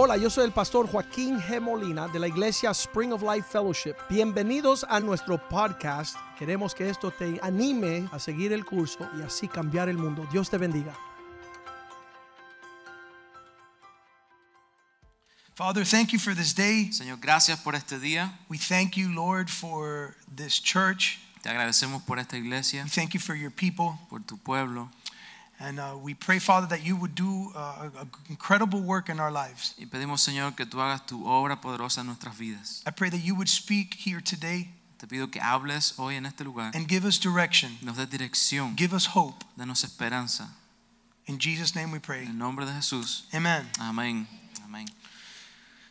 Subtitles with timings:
[0.00, 1.60] Hola, yo soy el pastor Joaquín G.
[1.60, 3.96] Molina de la iglesia Spring of Life Fellowship.
[4.08, 6.14] Bienvenidos a nuestro podcast.
[6.38, 10.24] Queremos que esto te anime a seguir el curso y así cambiar el mundo.
[10.30, 10.96] Dios te bendiga.
[15.56, 16.92] Father, thank you for this day.
[16.92, 18.38] Señor, gracias por este día.
[18.48, 21.18] We thank you, Lord, for this church.
[21.42, 23.98] Te agradecemos por esta iglesia, We thank you for your people.
[24.08, 24.90] por tu pueblo.
[25.60, 29.32] And uh, we pray, Father, that you would do uh, an incredible work in our
[29.32, 29.74] lives.
[29.76, 32.82] Y pedimos, Señor, que tú hagas tu obra poderosa en nuestras vidas.
[32.86, 34.68] I pray that you would speak here today
[34.98, 38.76] Te pido que hables hoy en este lugar, and give us direction, nos des dirección,
[38.76, 39.44] give us hope.
[39.56, 40.48] danos esperanza.
[41.26, 42.26] In Jesus' name we En pray.
[42.26, 43.22] el nombre de Jesús.
[43.34, 43.66] Amen.
[43.80, 44.26] Amén.
[44.64, 44.88] Amén.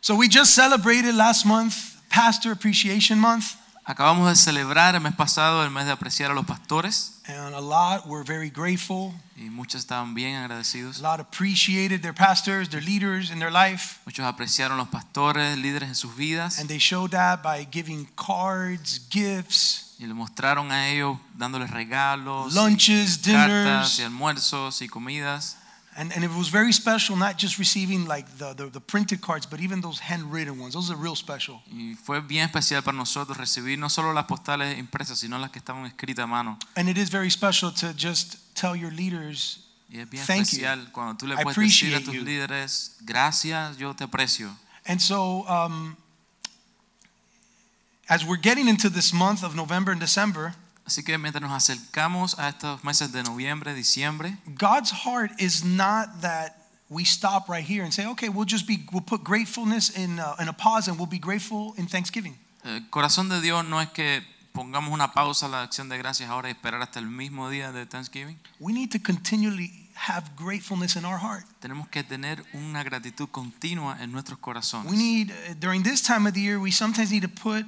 [0.00, 3.54] So we just celebrated last month Pastor Appreciation Month,
[3.90, 7.60] Acabamos de celebrar el mes pasado el mes de apreciar a los pastores and a
[7.60, 9.14] lot were very grateful.
[9.34, 10.98] y muchos estaban bien A agradecidos.
[11.00, 13.96] lot appreciated their pastors, their leaders in their life.
[14.04, 19.00] Muchos apreciaron los pastores, líderes en sus vidas And they showed that by giving cards,
[19.10, 23.98] gifts, y le mostraron a ellos dándoles regalos, y lunches, cartas dinners.
[24.00, 25.56] y almuerzos y comidas.
[26.00, 29.46] And, and it was very special, not just receiving like the, the, the printed cards,
[29.46, 30.74] but even those handwritten ones.
[30.74, 31.60] Those are real special.
[31.72, 35.58] Y fue bien especial para nosotros recibir no solo las postales impresas, sino las que
[35.58, 36.56] estaban escritas a mano.
[36.76, 40.58] And it is very special to just tell your leaders, Y es bien Thank you.
[40.64, 42.22] especial cuando tú le I puedes decir a appreciate tus you.
[42.22, 44.54] líderes, gracias, yo te aprecio.
[44.86, 45.96] And so, um,
[48.08, 50.54] as we're getting into this month of November and December,
[50.88, 56.22] Así que mientras nos acercamos a estos meses de noviembre, diciembre, God's heart is not
[56.22, 56.56] that
[56.88, 60.34] we stop right here and say, okay, we'll just be, we'll put gratefulness in, uh,
[60.40, 62.38] in a pause and we'll be grateful in Thanksgiving.
[62.64, 64.22] el corazón de Dios no es que
[64.54, 67.70] pongamos una pausa a la acción de gracias ahora y esperar hasta el mismo día
[67.70, 68.38] de Thanksgiving.
[68.58, 71.44] We need to continually have gratefulness in our heart.
[71.60, 74.90] Tenemos que tener una gratitud continua en nuestros corazones.
[74.90, 77.66] We need, uh, during this time of the year, we sometimes need to put,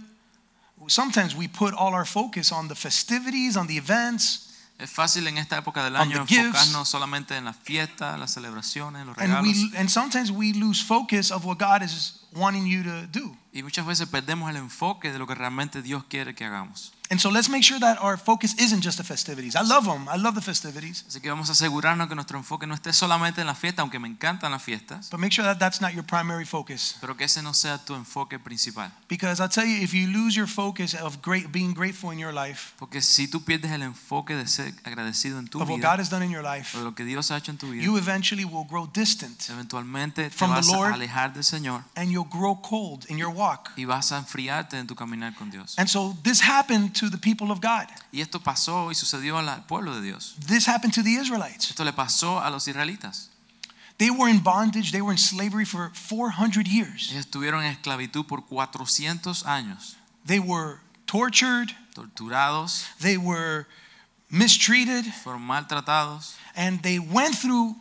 [0.89, 4.47] sometimes we put all our focus on the festivities, on the events,
[4.81, 9.05] Es fácil en esta época del On año enfocarnos solamente en las fiestas, las celebraciones,
[9.05, 9.73] los and, regalos.
[9.73, 13.37] we, and sometimes we lose focus of what God is wanting you to do.
[13.53, 16.93] Y muchas veces perdemos el enfoque de lo que realmente Dios quiere que hagamos.
[17.11, 19.57] And so let's make sure that our focus isn't just the festivities.
[19.57, 20.09] I love them.
[20.09, 21.05] I love the festivities.
[21.09, 23.99] Así que vamos a asegurarnos que nuestro enfoque no esté solamente en la fiesta, aunque
[23.99, 26.97] me encantan las fiestas, But make sure that that's not your primary focus.
[27.01, 28.93] pero que ese no sea tu enfoque principal.
[29.09, 32.33] Because I'll tell you, if you lose your focus of great, being grateful in your
[32.33, 35.99] life, Porque si tú pierdes el enfoque de ser agradecido en tu of what God
[35.99, 37.97] has done in your life, de lo que Dios ha hecho en tu vida, you
[37.97, 40.93] eventually will grow distant eventualmente te From the Lord.
[40.93, 43.71] a alejar del Señor and you'll grow cold in your walk.
[43.77, 45.75] y vas a enfriarte en tu caminar con Dios.
[45.77, 47.87] And so this happened to the people of God.
[48.13, 50.37] Y esto pasó y sucedió al pueblo de Dios.
[50.47, 51.71] This happened to the Israelites.
[51.71, 53.29] Esto le pasó a los israelitas.
[53.99, 57.11] They were in bondage, they were in slavery for 400 years.
[57.11, 63.67] Ellos estuvieron en esclavitud por 400 años, They were tortured, torturados, they were
[64.31, 67.77] mistreated, fueron maltratados and they went through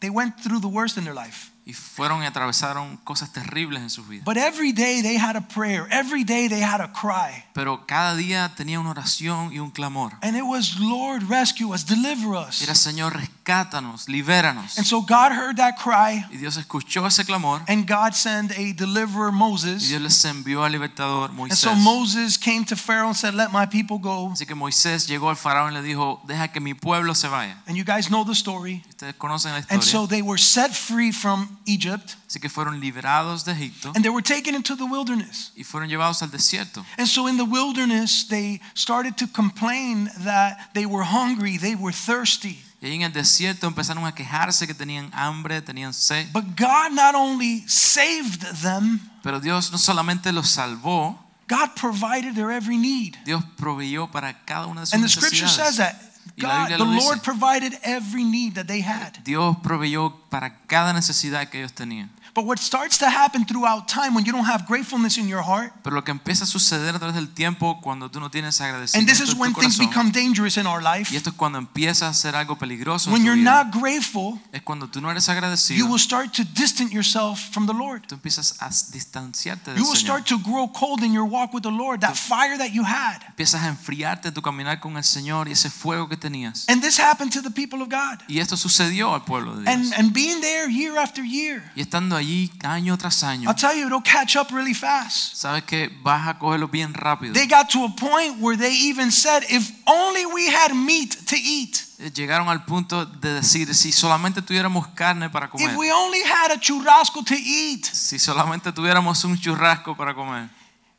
[0.00, 1.50] they went through the worst in their life.
[1.66, 4.24] Y fueron y atravesaron cosas terribles en sus vidas.
[4.24, 7.44] But every day they had a prayer, every day they had a cry.
[7.54, 10.12] Pero cada día tenía una oración y un clamor.
[10.22, 12.62] And it was, Lord, rescue us, deliver us.
[12.62, 14.76] Era Señor, rescátanos, libéranos.
[14.76, 18.72] And so God heard that cry, Y Dios escuchó ese clamor and God sent a
[18.72, 19.88] deliverer, y Moses.
[19.88, 23.66] Dios les envió al libertador And so Moses came to Pharaoh and said, Let my
[23.66, 24.30] people go.
[24.32, 27.56] Así que Moisés llegó al faraón y le dijo, deja que mi pueblo se vaya.
[27.66, 28.82] And you guys know the story.
[28.88, 33.44] Ustedes conocen la And so they were set free from Egypt Así que fueron liberados
[33.44, 35.52] de Egipto and they were taken into the wilderness.
[35.56, 36.84] y fueron llevados al desierto.
[36.98, 41.92] And so in the wilderness, they started to complain that they were hungry, they were
[41.92, 42.65] thirsty.
[42.80, 46.30] Y en el desierto empezaron a quejarse que tenían hambre, tenían sed.
[46.32, 52.50] But God not only saved them, Pero Dios no solamente los salvó, God provided their
[52.50, 53.16] every need.
[53.24, 55.94] Dios proveyó para cada una de sus And the scripture says that
[56.36, 56.84] Y la God, the.
[56.84, 59.22] Lord provided every need that they had.
[59.24, 62.10] Dios proveyó para cada necesidad que ellos tenían.
[62.36, 65.72] But what starts to happen throughout time when you don't have gratefulness in your heart,
[65.82, 68.98] Pero lo que empieza a suceder a través del tiempo cuando tú no tienes agradecimiento
[68.98, 72.08] and this is when things become dangerous in our life, y esto es cuando empieza
[72.08, 75.78] a ser algo peligroso when you're not grateful, es cuando tú no eres agradecido.
[75.78, 78.06] you will start to distance yourself from the Lord.
[78.06, 81.62] tú empiezas a distanciarte del You will start to grow cold in your walk with
[81.62, 83.22] the Lord, that fire that you had.
[83.30, 86.68] Empiezas a enfriarte tu caminar con el Señor y ese fuego que tenías.
[86.68, 88.22] And this happened to the people of God.
[88.28, 89.74] Y esto sucedió al pueblo de Dios.
[89.74, 92.25] And, and being there year after year, Y estando allí
[92.64, 95.34] año tras año, I'll tell you, it'll catch up really fast.
[95.36, 97.32] sabes que vas a cogerlo bien rápido.
[97.32, 101.36] They got to a point where they even said, if only we had meat to
[101.36, 101.84] eat.
[101.98, 106.20] eh, llegaron al punto de decir, si solamente tuviéramos carne para comer, if we only
[106.22, 110.48] had a churrasco to eat, si solamente tuviéramos un churrasco para comer,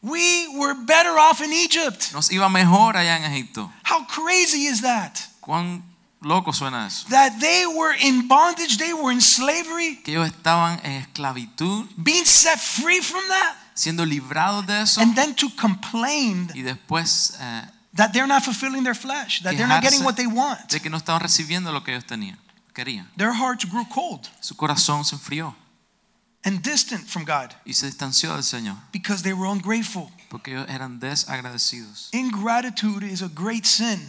[0.02, 2.12] we were better off in Egypt.
[2.14, 3.72] nos iba mejor allá en Egipto.
[3.84, 5.20] How crazy is that?
[5.40, 5.84] ¿Cuán
[6.22, 7.08] loco suena eso?
[7.10, 12.26] That they were in bondage, they were in slavery, Que ellos estaban en esclavitud, being
[12.26, 17.62] set free from that, siendo librados de eso, and then to complain y después eh,
[17.96, 20.68] that they're not fulfilling their flesh, that they're not getting what they want.
[20.70, 22.38] de que no estaban recibiendo lo que ellos tenían,
[22.74, 23.08] querían.
[23.18, 25.56] Their hearts grew cold Su corazón se enfrió
[26.44, 30.12] and distant from God y se distanció del Señor because they were ungrateful.
[30.30, 32.10] porque ellos eran desagradecidos.
[32.14, 34.00] Ingratitude is a great sin.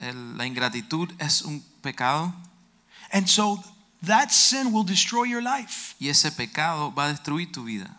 [0.00, 2.32] El- la ingratitud es un pecado
[3.12, 3.62] And so
[4.06, 5.94] that sin will destroy your life.
[6.00, 7.96] y ese pecado va a destruir tu vida.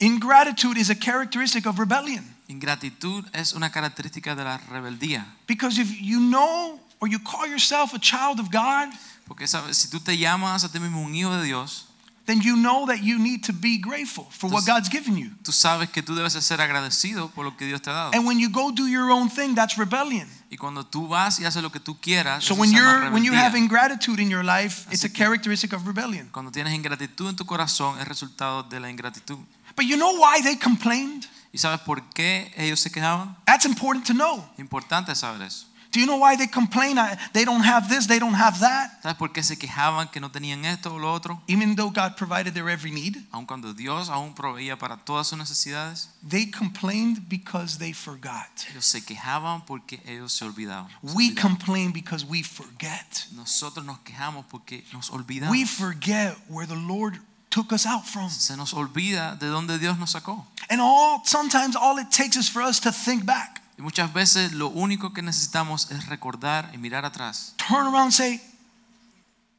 [0.00, 2.24] Ingratitude is a characteristic of rebellion.
[2.48, 5.24] Ingratitud es una característica de la rebeldía.
[5.46, 8.88] Because if you know or you call yourself a child of God,
[9.26, 11.86] Porque sabes, si tú te llamas a ti mismo un hijo de Dios,
[12.26, 15.30] then you know that you need to be grateful for what God's given you.
[15.42, 18.14] tú sabes que tú debes de ser agradecido por lo que Dios te ha dado.
[18.14, 20.28] And when you go do your own thing, that's rebellion.
[20.50, 23.34] Y cuando tú vas y haces lo que tú quieras, So when you're when you
[23.34, 26.28] have ingratitude in your life, it's a characteristic of rebellion.
[26.32, 29.38] Cuando tienes ingratitud en tu corazón es resultado de la ingratitud.
[29.76, 31.26] But you know why they complained?
[31.52, 33.36] ¿Y sabes por qué ellos se quejaban?
[33.46, 34.44] That's important to know.
[34.58, 35.66] Importante saber eso.
[35.90, 36.96] Do you know why they complain?
[37.32, 40.30] They don't have this, they don't have that, ¿Sabes por qué se quejaban que no
[40.30, 41.40] tenían esto o lo otro?
[41.48, 43.16] even though God provided their every need.
[43.32, 48.48] Aun cuando Dios aún proveía para todas sus necesidades, They complained because they forgot.
[48.70, 50.88] ellos se quejaban porque ellos se olvidaban.
[51.14, 53.26] We complain because we forget.
[53.32, 55.50] Nosotros nos quejamos porque nos olvidamos.
[55.50, 57.18] We forget where the Lord
[57.50, 58.28] took us out from.
[58.28, 60.44] Se nos olvida de dónde Dios nos sacó.
[60.68, 63.62] And all sometimes all it takes is for us to think back.
[63.78, 67.54] Y muchas veces lo único que necesitamos es recordar y mirar atrás.
[67.56, 68.40] Turn around and say,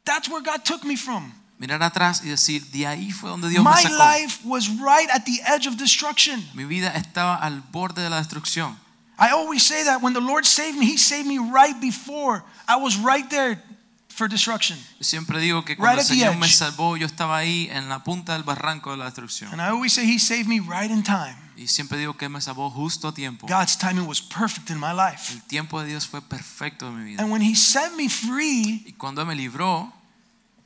[0.04, 1.32] That's where God took me from.
[1.58, 3.98] Mirar atrás y decir, de ahí fue donde Dios me My sacó.
[3.98, 6.44] life was right at the edge of destruction.
[6.54, 8.78] Mi vida estaba al borde de la destrucción.
[9.18, 12.78] I always say that when the Lord saved me, He saved me right before I
[12.78, 13.62] was right there
[14.08, 14.78] for destruction.
[14.98, 18.04] Yo siempre digo que cuando Right el Señor me salvó, yo estaba ahí en la
[18.04, 19.52] punta del barranco de la destrucción.
[19.52, 21.36] And I always say He saved me right in time.
[21.60, 23.46] Y siempre digo que me salvó justo a tiempo.
[23.46, 25.34] God's timing was perfect in my life.
[25.34, 27.22] El tiempo de Dios fue perfecto en mi vida.
[27.22, 29.92] And when He set me free, Y cuando me libró,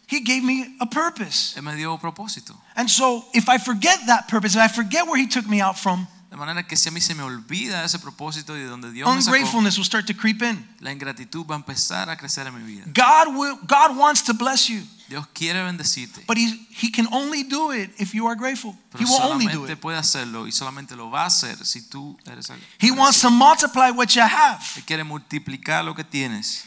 [0.08, 1.58] He gave me a purpose.
[1.58, 2.56] Él me dio un propósito.
[2.76, 5.80] And so if I forget that purpose, if I forget where He took me out
[5.80, 8.92] from, De manera que si a mí se me olvida ese propósito y de donde
[8.92, 10.68] Dios me sacó, ungratefulness will start to creep in.
[10.80, 12.86] la ingratitud va a empezar a crecer en mi vida.
[12.88, 17.44] God will, God wants to bless you, Dios quiere bendecirte, but he, he can only
[17.44, 18.76] do it if you are grateful.
[18.98, 19.80] He will only do it.
[19.80, 23.30] puede hacerlo y solamente lo va a hacer si tú eres ag- He wants to
[23.30, 24.60] multiply what you have.
[24.76, 26.64] Él quiere multiplicar lo que tienes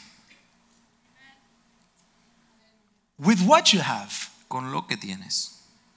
[3.18, 4.12] with what you have,
[4.48, 5.54] con lo que tienes.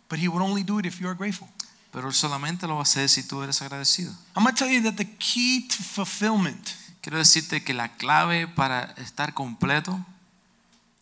[0.09, 1.47] but he would only do it if you are grateful.
[1.91, 4.11] Pero Él solamente lo va a hacer si tú eres agradecido.
[4.35, 8.47] I'm going to tell you that the key to fulfillment Quiero decirte que la clave
[8.47, 9.97] para estar completo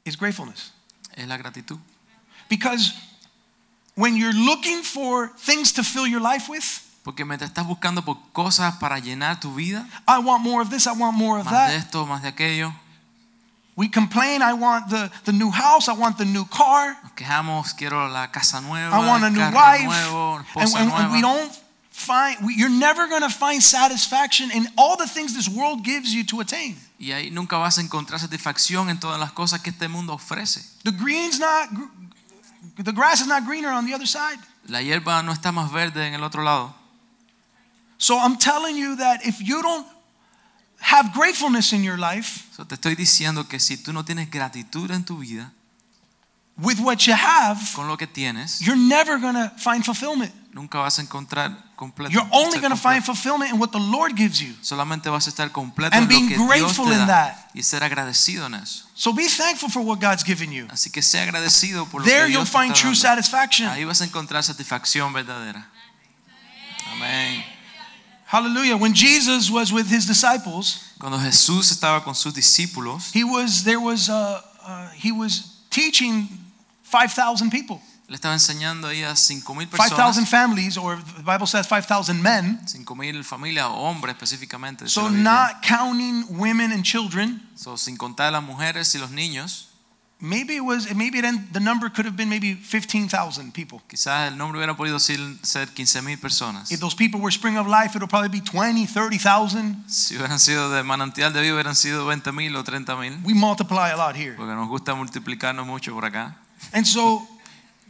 [0.05, 0.71] is gratefulness.
[1.15, 1.79] es la gratitud.
[2.49, 2.93] Because
[3.95, 6.63] when you're looking for things to fill your life with,
[7.03, 10.85] Porque mientras estás buscando por cosas para llenar tu vida, I want more of this,
[10.87, 11.85] I want more of más de that.
[11.85, 12.73] esto, más de aquello,
[13.77, 17.77] We complain, I want the, the new house, I want the new car, nos quejamos,
[17.77, 19.83] quiero la casa nueva, I want a new wife.
[19.85, 21.51] nuevo, And, and- and we don't
[21.91, 26.11] find, we, you're never going to find satisfaction in all the things this world gives
[26.11, 26.75] you to attain.
[26.99, 30.59] Y ahí nunca vas a encontrar satisfacción en todas las cosas que este mundo ofrece.
[30.83, 31.69] The green's not,
[32.83, 34.39] the grass is not greener on the other side.
[34.67, 36.73] La hierba no está más verde en el otro lado.
[37.99, 39.85] So I'm telling you that if you don't
[40.79, 44.89] have gratefulness in your life So, te estoy diciendo que si tú no tienes gratitud
[44.91, 45.51] en tu vida
[46.57, 50.33] with what you have, con lo que tienes, you're never going to find fulfillment.
[50.53, 52.11] nunca vas a encontrar completo.
[52.11, 54.55] You're only going to find fulfillment in what the Lord gives you.
[54.63, 57.05] Solamente vas a estar completo And en lo being que Dios grateful te in da
[57.05, 57.35] that.
[57.53, 58.87] y ser agradecido en eso.
[58.95, 60.65] So be thankful for what God's given you.
[60.71, 63.01] Así que sea agradecido por lo There que you'll Dios te find está true dando.
[63.07, 63.69] satisfaction.
[63.69, 65.69] Ahí vas a encontrar satisfacción verdadera.
[66.93, 67.43] Amén.
[68.27, 68.75] Hallelujah.
[68.75, 73.79] When Jesus was with his disciples, Cuando Jesús estaba con sus discípulos, he was there
[73.79, 76.27] was uh, uh, he was teaching
[76.83, 81.67] 5,000 people, le estaba enseñando ahí a 5000 5,000 personas, families, or the Bible says
[81.67, 82.59] 5,000 men.
[82.65, 84.89] 5000 familias o hombres específicamente.
[84.89, 87.41] So not counting women and children.
[87.55, 89.66] So, sin contar las mujeres y los niños.
[90.19, 93.81] Maybe it was maybe it end, the number could have been maybe 15,000 people.
[93.87, 96.71] Quizás el nombre hubiera podido ser, ser 15 mil personas.
[96.71, 99.85] If those people were Spring of Life, it'll probably be 20, 30,000.
[99.87, 103.17] Si hubieran sido de manantial de vida, hubieran sido 20 mil o 30 mil.
[103.23, 104.35] We multiply a lot here.
[104.35, 106.35] Porque nos gusta multiplicarnos mucho por acá.
[106.73, 107.27] And so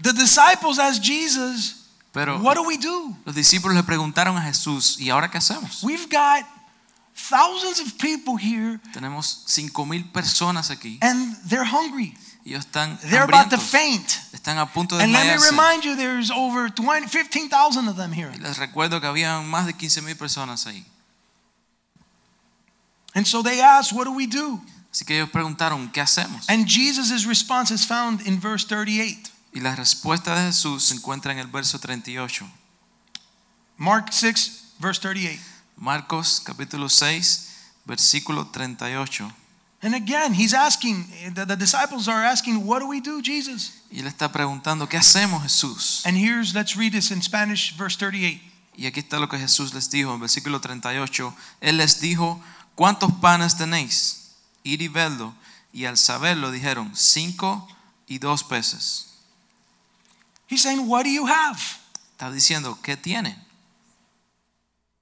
[0.01, 3.15] the disciples asked Jesus, Pero What do we do?
[3.25, 5.83] los discípulos le preguntaron a Jesús, ¿y ahora qué hacemos?
[5.83, 6.45] We've got
[7.17, 10.97] thousands of people here Tenemos 5 mil personas aquí.
[11.01, 12.15] and they're hungry.
[12.45, 14.07] Ellos están They're about to faint.
[14.31, 18.13] Están a punto de And let me remind you, there's over 20, 15,000 of them
[18.13, 18.31] here.
[18.39, 20.85] Les recuerdo que había más de 15 mil personas ahí.
[23.13, 24.61] And so they asked, What do we do?
[24.91, 26.45] Así que ellos preguntaron, ¿qué hacemos?
[26.49, 29.29] And Jesus' response is found in verse 38.
[29.53, 32.45] Y la respuesta de Jesús se encuentra en el verso 38.
[33.77, 35.41] Mark 6, verse 38.
[35.77, 37.47] Marcos capítulo 6,
[37.85, 39.31] versículo 38.
[39.81, 43.73] And again, he's asking, eh, the, the disciples are asking, What do we do, Jesus?
[43.91, 46.03] Y él está preguntando, ¿qué hacemos Jesús?
[46.05, 48.41] And here's, let's read this in Spanish, verse 38.
[48.75, 51.33] Y aquí está lo que Jesús les dijo en versículo 38.
[51.61, 52.41] Él les dijo,
[52.75, 54.35] ¿cuántos panes tenéis?
[54.63, 55.33] Ir y verlo.
[55.71, 57.67] Y al saberlo dijeron, cinco
[58.07, 59.13] y dos peces.
[60.49, 61.59] He's saying, What do you have?
[62.13, 63.46] Está diciendo, ¿qué tienen?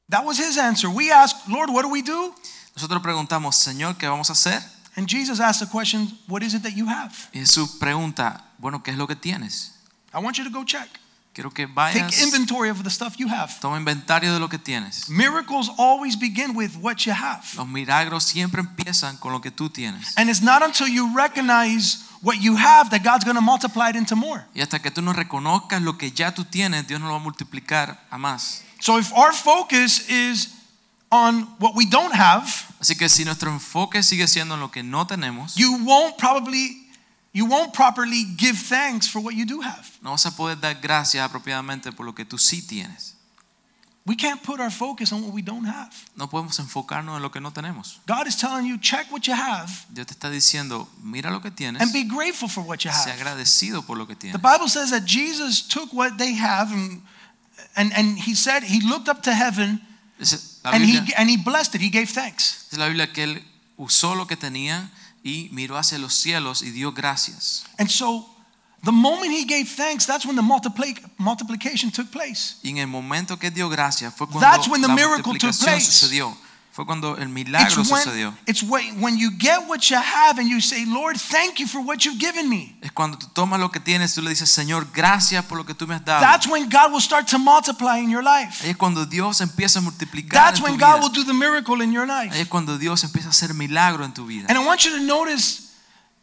[0.09, 0.89] That was his answer.
[0.89, 2.33] We asked, Lord, what do we do?
[2.75, 4.61] Nosotros preguntamos, Señor, ¿qué vamos a hacer?
[4.95, 7.29] And Jesus asked the question, What is it that you have?
[7.33, 9.71] Y Jesús pregunta, bueno, ¿qué es lo que tienes?
[10.13, 10.87] I want you to go check.
[11.33, 12.11] Quiero que vayas.
[12.11, 13.59] Take inventory of the stuff you have.
[13.59, 15.09] toma inventario de lo que tienes.
[15.09, 17.43] Miracles always begin with what you have.
[17.57, 20.13] Los milagros siempre empiezan con lo que tú tienes.
[20.17, 23.97] And it's not until you recognize what you have that God's going to multiply it
[23.97, 24.45] into more.
[24.53, 27.19] Y hasta que tú no reconozcas lo que ya tú tienes, Dios no lo va
[27.19, 28.64] a multiplicar a más.
[28.85, 30.53] So if our focus is
[31.11, 32.45] on what we don't have,
[32.79, 36.85] Así que si nuestro enfoque sigue siendo en lo que no tenemos, you won't probably
[37.33, 39.89] you won't properly give thanks for what you do have.
[40.03, 43.15] no vas a poder dar gracias apropiadamente por lo que tú sí tienes.
[44.05, 45.95] We can't put our focus on what we don't have.
[46.15, 48.01] No podemos enfocarnos en lo que no tenemos.
[48.05, 51.49] God is telling you check what you have Dios te está diciendo, mira lo que
[51.49, 53.19] tienes, and be grateful for what you sea have.
[53.19, 54.37] agradecido por lo que The.
[54.37, 57.01] Bible says that Jesus took what they have and
[57.75, 59.81] and, and he said he looked up to heaven
[60.63, 61.81] and he and he blessed it.
[61.81, 62.67] He gave thanks.
[62.69, 63.43] dice la Biblia que él
[63.77, 64.89] usó lo que tenía
[65.23, 67.65] y miró hacia los cielos y dio gracias.
[67.77, 68.25] And so
[68.83, 72.55] the moment he gave thanks, that's when the multipli- multiplication took place.
[72.63, 75.57] Y en el momento que dio gracias fue cuando That's when the la miracle took
[75.57, 75.85] place.
[75.91, 76.35] sucedió.
[76.75, 78.33] Fue cuando el milagro It's when, sucedió.
[78.45, 81.79] it's when, when you get what you have and you say, Lord, thank you for
[81.79, 82.75] what you've given me.
[82.81, 85.73] Es cuando tú tomas lo que tienes, tú le dices, Señor, gracias por lo que
[85.73, 86.19] tú me has dado.
[86.19, 88.61] That's when God will start to multiply in your life.
[88.61, 90.91] Ahí es cuando Dios empieza a multiplicar That's en tu when vida.
[90.91, 92.41] God will do the miracle in your Ahí life.
[92.41, 94.47] es cuando Dios empieza a hacer milagro en tu vida.
[94.49, 95.71] And I want you to notice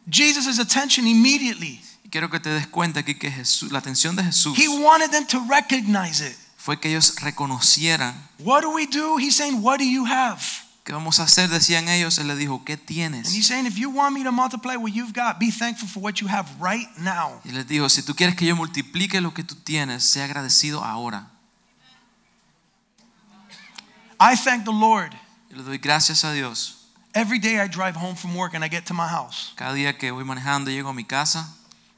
[0.07, 1.81] Jesus' attention immediately.
[2.11, 5.25] Quiero que te des cuenta aquí que Jesús, la atención de Jesús He wanted them
[5.25, 6.37] to recognize it.
[6.63, 9.17] Fue que ellos reconocieran What do we do?
[9.17, 10.39] He's saying, What do you have?
[10.85, 12.17] qué vamos a hacer, decían ellos.
[12.19, 13.33] Él les dijo, ¿qué And tienes?
[13.33, 16.21] he's saying, If you want me to multiply what you've got, be thankful for what
[16.21, 17.41] you have right now.
[17.43, 20.83] Y les dijo, si tú quieres que yo multiplique lo que tú tienes, sea agradecido
[20.83, 21.27] ahora.
[24.19, 25.13] I thank the Lord.
[25.51, 26.77] Y le doy gracias a Dios.
[27.13, 29.53] Every day I drive home from work and I get to my house.
[29.55, 31.53] Cada día que voy manejando llego a mi casa,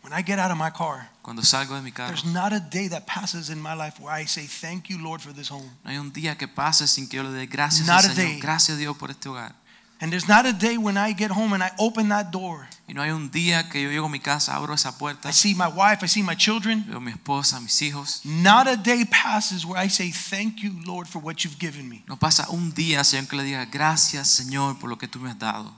[0.06, 2.60] When I get out of my car, cuando salgo de mi carro, there's not a
[2.60, 5.68] day that passes in my life where I say, Thank you, Lord, for this home.
[5.84, 8.14] no hay un día que pase sin que yo le dé gracias Not al a
[8.14, 8.34] Señor.
[8.34, 8.40] day.
[8.40, 9.56] Gracias a Dios por este hogar.
[10.00, 12.68] And there's not a day when I get home and I open that door.
[12.88, 15.34] Y no hay un día que yo llego a mi casa, abro esa puerta, I
[15.34, 16.86] see my wife, I see my children.
[16.88, 18.22] veo mi esposa, mis hijos.
[18.24, 22.04] Not a day passes where I say, Thank you, Lord, for what you've given me.
[22.08, 25.32] No pasa un día, Señor, que le diga gracias, Señor, por lo que tú me
[25.32, 25.74] has dado.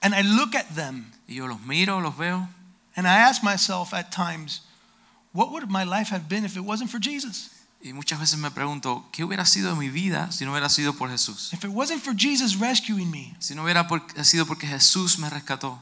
[0.00, 2.48] And I look at them Y yo los miro, los veo
[2.96, 4.60] and I ask myself at times,
[5.34, 7.48] What would my life have been if it wasn't for Jesus?
[7.84, 10.92] y muchas veces me pregunto, ¿qué hubiera sido de mi vida si no hubiera sido
[10.96, 11.52] por Jesús?
[11.52, 15.28] If it wasn't for Jesus rescuing me, Si no hubiera por- sido porque Jesús me
[15.30, 15.80] rescató,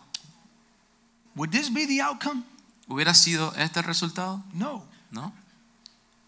[1.37, 2.45] would this be the outcome?
[2.88, 4.43] ¿hubiera sido este el resultado?
[4.55, 5.33] No, No,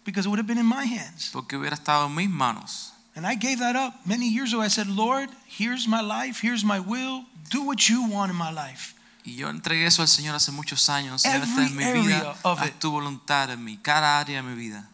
[0.04, 1.30] because it would have been in my hands.
[1.32, 2.92] porque hubiera estado en mis manos.
[3.14, 4.62] And I gave that up many years ago.
[4.62, 7.24] I said, Lord, here's my life, here's my will.
[7.50, 8.94] Do what you want in my life.
[9.24, 11.24] Y yo entregué eso al Señor hace muchos años.
[11.24, 14.88] Every es mi vida, haz tu voluntad en mí, cada área de mi vida.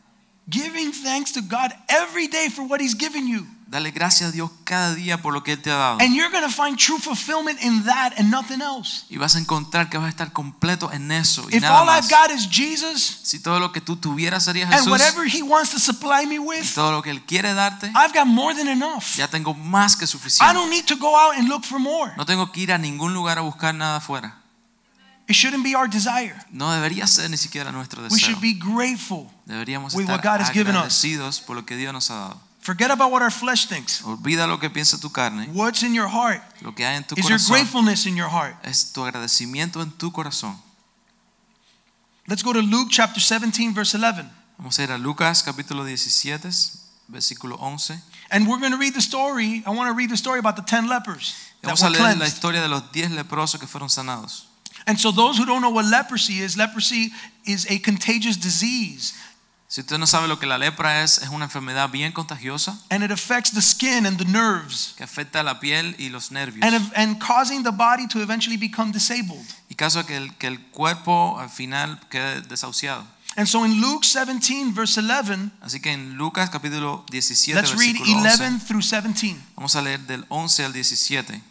[0.50, 3.46] Giving thanks to God every day for what He's given you.
[3.70, 5.98] Dale gracias a Dios cada día por lo que Él te ha dado.
[6.00, 9.04] And you're going to find true fulfillment in that and nothing else.
[9.10, 11.86] Y vas a encontrar que vas a estar completo en eso y If nada all
[11.86, 12.06] más.
[12.06, 15.42] I've got is Jesus Si todo lo que tú tuvieras sería and Jesús whatever He
[15.42, 18.54] wants to supply me y with, todo lo que Él quiere darte, I've got more
[18.54, 19.16] than enough.
[19.16, 20.54] ya tengo más que I suficiente.
[20.54, 22.10] don't need to go out and look for more.
[22.16, 24.36] No tengo que ir a ningún lugar a buscar nada afuera.
[25.28, 26.34] It shouldn't be our desire.
[26.50, 28.28] No debería ser ni siquiera nuestro We deseo.
[28.30, 29.30] should be grateful.
[29.44, 30.84] Deberíamos with estar what God has given us.
[31.04, 32.47] agradecidos por lo que Dios nos ha dado.
[32.68, 34.02] Forget about what our flesh thinks.
[34.02, 36.42] Olvida lo que piensa tu carne, What's in your heart?
[36.60, 38.56] lo que hay en tu Is your gratefulness in your heart?
[38.62, 40.54] es tu agradecimiento en tu corazón.
[42.26, 44.28] Let's go to Luke chapter 17, verse 11.
[44.58, 46.50] Vamos a ir a Lucas capítulo 17,
[47.08, 48.02] versículo 11.
[48.30, 49.62] And we're going to read the story.
[49.64, 51.32] I want to read the story about the 10 lepers
[51.62, 54.44] that Vamos a were leer la historia de los 10 leprosos que fueron sanados.
[54.86, 57.12] And so, those who don't know what leprosy is, leprosy
[57.46, 59.14] is a contagious disease
[59.70, 63.04] Si usted no sabe lo que la lepra es, es una enfermedad bien contagiosa and
[63.04, 66.64] it affects the skin and the nerves que afecta la piel y los nervios.
[66.64, 69.44] and, and causing the body to eventually become disabled.
[69.68, 73.06] Y caso que el, que el cuerpo al final quede desahuciado.
[73.36, 77.94] And so, in Luke 17, verse 11, Así que en Lucas capítulo 17, let's read
[77.94, 79.38] versículo 11, 11 through 17.
[79.54, 81.42] vamos a leer del 11 al 17.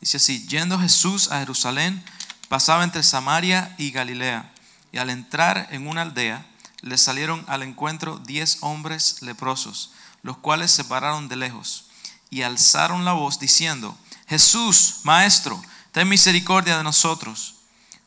[0.00, 2.02] Dice así, yendo Jesús a Jerusalén,
[2.48, 4.50] pasaba entre Samaria y Galilea,
[4.92, 6.44] y al entrar en una aldea,
[6.82, 9.92] le salieron al encuentro diez hombres leprosos,
[10.22, 11.86] los cuales se pararon de lejos,
[12.30, 17.54] y alzaron la voz diciendo, Jesús, Maestro, ten misericordia de nosotros.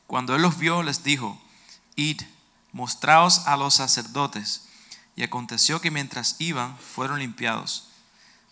[0.05, 1.41] Cuando él los vio, les dijo,
[1.95, 2.21] Id,
[2.71, 4.63] mostraos a los sacerdotes.
[5.15, 7.87] Y aconteció que mientras iban, fueron limpiados.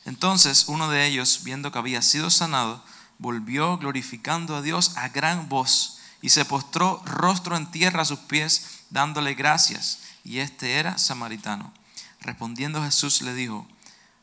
[0.05, 2.83] Entonces uno de ellos, viendo que había sido sanado,
[3.17, 8.19] volvió glorificando a Dios a gran voz y se postró rostro en tierra a sus
[8.19, 9.99] pies, dándole gracias.
[10.29, 11.73] Y este era samaritano.
[12.21, 13.65] Respondiendo Jesús le dijo,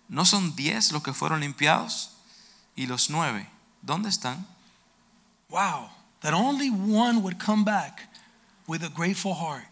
[0.08, 2.12] ¿no son diez los que fueron limpiados?
[2.76, 3.50] Y los nueve,
[3.82, 4.46] ¿dónde están?
[5.48, 8.08] Wow, that only one would come back
[8.68, 9.66] with a grateful heart.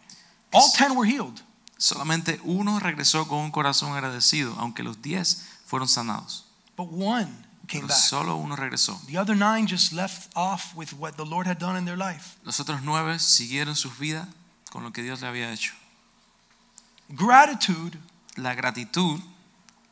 [0.52, 1.40] All 10 were healed.
[1.78, 6.46] Solamente uno regresó con un corazón agradecido, aunque los diez fueron sanados.
[6.76, 7.28] But one
[7.68, 7.96] came Pero back.
[7.96, 9.00] solo uno regresó.
[9.06, 12.36] The other nine just left off with what the Lord had done in their life.
[12.42, 14.26] Los otros nueve siguieron sus vidas
[14.72, 15.74] con lo que Dios le había hecho.
[17.10, 17.98] Gratitude,
[18.36, 19.20] La gratitud,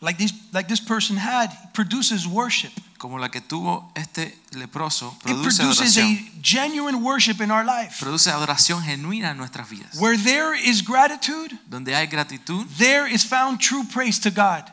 [0.00, 2.72] like this, like this person had, produces worship.
[2.98, 6.06] como la que tuvo este leproso, produce It produces adoración.
[6.38, 7.96] a genuine worship in our life.
[8.00, 9.96] Produce adoración genuina en nuestras vidas.
[9.98, 14.64] Where there is gratitude, Donde hay gratitud, there is found true praise to God.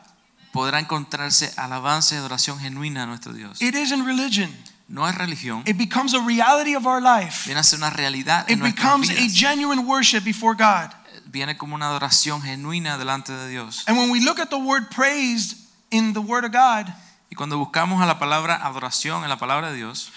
[0.52, 3.60] podrá encontrarse alabanza y adoración genuina a nuestro Dios.
[3.62, 4.50] It isn't religion.
[4.88, 7.44] No es religión, It becomes a reality of our life.
[7.46, 10.90] viene a ser una realidad en It nuestras becomes a genuine worship before God.
[11.30, 13.84] Viene como una adoración genuina delante de Dios.
[13.86, 15.56] And when we look at the word praised
[15.90, 16.92] in the word of God,
[17.30, 20.10] Y cuando buscamos a la palabra adoración en la palabra de Dios,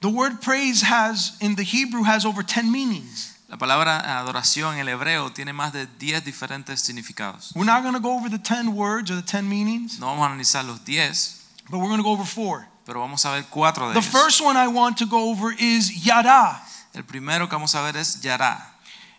[0.00, 3.32] the word praise has in the Hebrew has over 10 meanings.
[3.48, 7.52] la palabra adoración en el hebreo tiene más de 10 diferentes significados.
[7.54, 10.22] We're not going to go over the 10 words or the 10 meanings, No vamos
[10.26, 12.66] a analizar los 10, but we're going to go over four.
[12.86, 14.10] pero vamos a ver cuatro de The ellos.
[14.10, 16.62] first one I want to go over is yada.
[16.94, 18.70] El primero que vamos a ver es yará.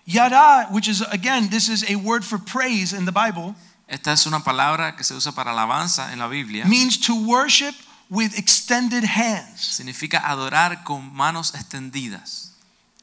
[0.06, 3.56] Yada, which is again, this is a word for praise in the Bible,
[3.88, 6.65] Esta es una palabra que se usa para alabanza en la Biblia.
[6.65, 7.76] means to worship
[8.10, 9.62] with extended hands.
[9.62, 12.50] Significa adorar con manos extendidas.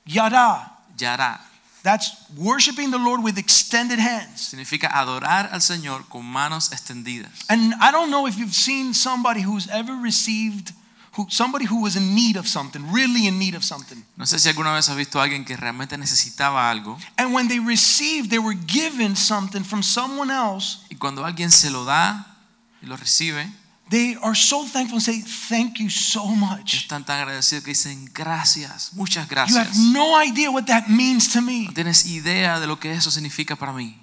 [0.07, 0.71] Yada.
[0.99, 1.41] Yada.
[1.83, 4.41] That's worshiping the Lord with extended hands.
[4.53, 7.45] Significa adorar al Señor con manos extendidas.
[7.49, 10.73] And I don't know if you've seen somebody who's ever received
[11.17, 14.03] who somebody who was in need of something, really in need of something.
[14.17, 17.49] No sé si alguna vez has visto a alguien que realmente necesitaba algo And when
[17.49, 22.39] they received, they were given something from someone else, y cuando alguien se lo da
[22.83, 23.51] y lo recibe,
[23.91, 26.75] they are so thankful and say, Thank you so much.
[26.75, 29.77] están tan agradecidos que dicen gracias, muchas gracias.
[29.77, 31.67] You have no idea what that means to me.
[31.67, 34.02] No tienes idea de lo que eso significa para mí.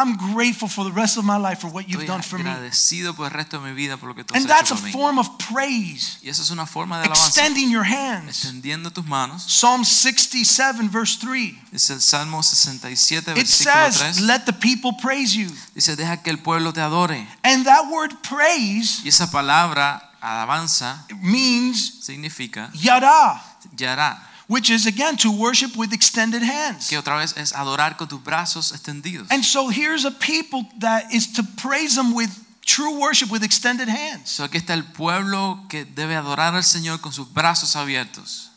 [0.00, 2.48] I'm grateful for the rest of my life for what you've done for me.
[2.48, 4.70] agradecido por el resto de mi vida por lo que tú has And hecho that's
[4.70, 4.92] a por mí.
[4.92, 7.26] form of praise, Y eso es una forma de alabanza.
[7.28, 8.44] extending your hands.
[8.44, 9.42] Extendiendo tus manos.
[9.46, 11.54] Psalm 67, verse 3.
[11.72, 14.20] Dice el Salmo 67, It versículo says, 3.
[14.26, 15.50] Let the people praise you.
[15.74, 17.26] Dice, deja que el pueblo te adore.
[17.44, 23.40] And that word praise Y esa palabra, alabanza, means significa yada,
[23.76, 24.18] yará,
[24.50, 26.88] which is again to worship with extended hands.
[26.88, 29.28] que otra vez es adorar con tus brazos extendidos.
[29.30, 32.30] And so here's a people that is to praise them with
[32.66, 34.28] true worship with extended hands.
[34.32, 38.50] So, aquí está el pueblo que debe adorar al Señor con sus brazos abiertos.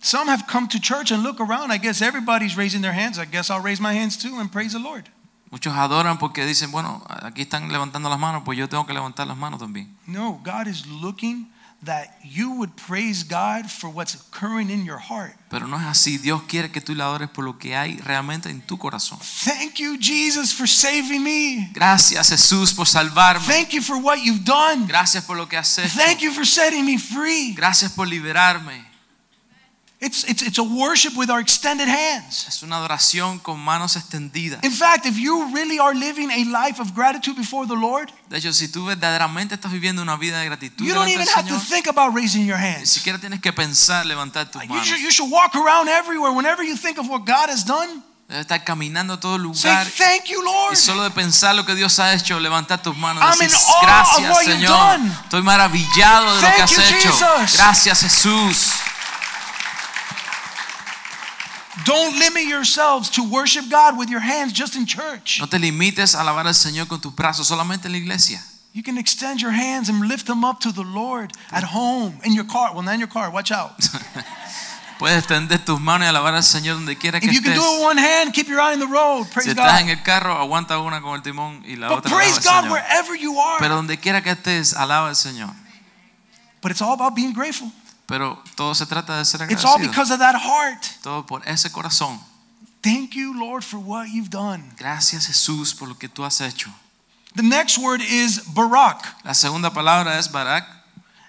[0.00, 1.72] Some have come to church and look around.
[1.72, 3.18] I guess everybody's raising their hands.
[3.18, 5.10] I guess I'll raise my hands too and praise the Lord.
[5.50, 9.26] Muchos adoran porque dicen, bueno, aquí están levantando las manos, pues yo tengo que levantar
[9.26, 9.94] las manos también.
[10.06, 11.50] No, God is looking
[11.84, 15.36] that you would praise God for what's occurring in your heart.
[15.48, 16.18] Pero no es así.
[16.18, 19.18] Dios quiere que tú le adores por lo que hay realmente en tu corazón.
[19.44, 21.70] Thank you, Jesus, for saving me.
[21.72, 23.46] Gracias Jesús por salvarme.
[23.46, 24.86] Thank you for what you've done.
[24.86, 25.96] Gracias por lo que has hecho.
[25.96, 27.54] Thank you for setting me free.
[27.54, 28.87] Gracias por liberarme.
[30.00, 32.46] It's, it's, it's a worship with our extended hands.
[32.46, 34.62] Es una adoración con manos extendidas.
[34.62, 38.38] In fact, if you really are living a life of gratitude before the Lord, De
[38.38, 41.48] hecho, si tú verdaderamente estás viviendo una vida de gratitud you don't even del have
[41.48, 42.90] to think about raising your ni hands.
[42.90, 44.86] siquiera tienes que pensar levantar tus You manos.
[44.86, 46.32] should, you should walk around everywhere.
[46.32, 50.26] Whenever you think of what God has done, Debes estar caminando a todo say, Thank
[50.28, 50.74] you, Lord.
[50.74, 53.24] y solo de pensar lo que Dios ha hecho, levantar tus manos.
[53.24, 54.68] I'm Decir, in awe of gracias Señor.
[54.68, 55.12] done.
[55.24, 57.10] Estoy maravillado de lo Thank que has you, hecho.
[57.10, 57.52] Jesus.
[57.56, 58.72] Gracias Jesús.
[61.84, 65.38] Don't limit yourselves to worship God with your hands just in church.
[65.40, 68.42] No te limites a alabar al Señor con tus brazos solamente en la iglesia.
[68.74, 72.32] You can extend your hands and lift them up to the Lord at home, in
[72.34, 72.72] your car.
[72.74, 73.72] Well, not in your car, watch out.
[74.98, 77.60] Puedes extender tus manos y alabar al Señor donde quiera que If you can do
[77.62, 79.26] it with one hand, keep your eye on the road.
[79.32, 79.92] Praise Si Praise estás en God.
[79.92, 82.62] el carro, aguanta una con el timón y la But otra praise alaba al God
[82.62, 82.72] Señor.
[82.72, 83.58] wherever you are.
[83.60, 85.50] Pero donde quiera que estés, alaba al Señor.
[86.60, 87.70] But it's all about being grateful.
[88.08, 90.82] Pero todo se trata de ser It's all because of that heart.
[91.02, 92.18] Todo por ese corazón.
[92.82, 94.72] Thank you, Lord, for what you've done.
[94.78, 96.70] Gracias Jesús por lo que tú has hecho.
[97.36, 100.64] The next word is Barak, La segunda palabra es barak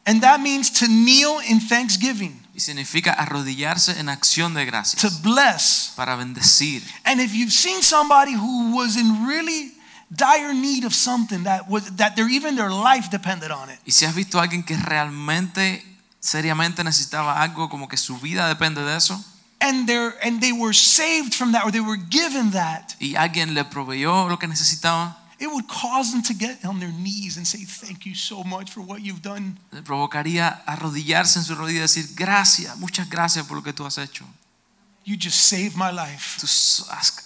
[0.05, 5.01] and that means to kneel in thanksgiving, y significa arrodillarse en acción de gracias.
[5.01, 5.91] to bless.
[5.97, 6.81] para bendecir.
[7.03, 9.73] And if you've seen somebody who was in really
[10.09, 13.91] dire need of something that was that their even their life depended on it, Y
[13.91, 15.83] si has visto a alguien que realmente,
[16.19, 19.23] seriamente necesitaba algo, como que su vida depende de eso,
[19.61, 23.53] and they and they were saved from that or they were given that, y alguien
[23.53, 27.45] le proveyó lo que necesitaba, it would cause them to get on their knees and
[27.45, 31.79] say, "Thank you so much for what you've done." le provocaría arrodillarse en su rodilla
[31.79, 34.25] y decir, gracias, muchas gracias por lo que tú has hecho.
[35.05, 36.39] You just saved my life.
[36.39, 36.45] Tú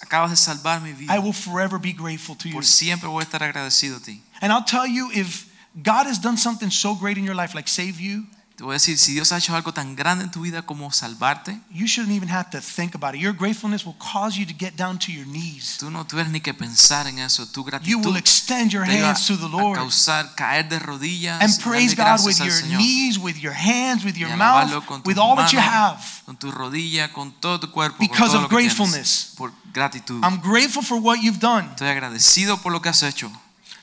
[0.00, 1.14] acabas de salvar mi vida.
[1.14, 2.54] I will forever be grateful to you.
[2.54, 4.22] Por siempre voy a estar agradecido a ti.
[4.40, 5.46] And I'll tell you, if
[5.82, 8.74] God has done something so great in your life, like save you, Te voy a
[8.74, 12.14] decir, si Dios ha hecho algo tan grande en tu vida como salvarte, you shouldn't
[12.14, 13.20] even have to think about it.
[13.20, 15.76] Your gratefulness will cause you to get down to your knees.
[15.80, 17.46] tú no tuvieras ni que pensar en eso.
[17.46, 20.78] Tu You gratitud will extend your te hands to the a Lord causar caer de
[20.78, 22.78] rodillas and y praise darle God with al your Señor.
[22.78, 26.22] knees, with your hands, with Y your mouth, tus with all that you manos, have.
[26.24, 28.76] con tu rodilla, con todo tu cuerpo, con Because todo of lo que tienes.
[28.76, 29.32] gratefulness.
[29.36, 30.22] por gratitud.
[30.22, 31.70] I'm grateful for what you've done.
[31.70, 33.32] Estoy agradecido por lo que has hecho.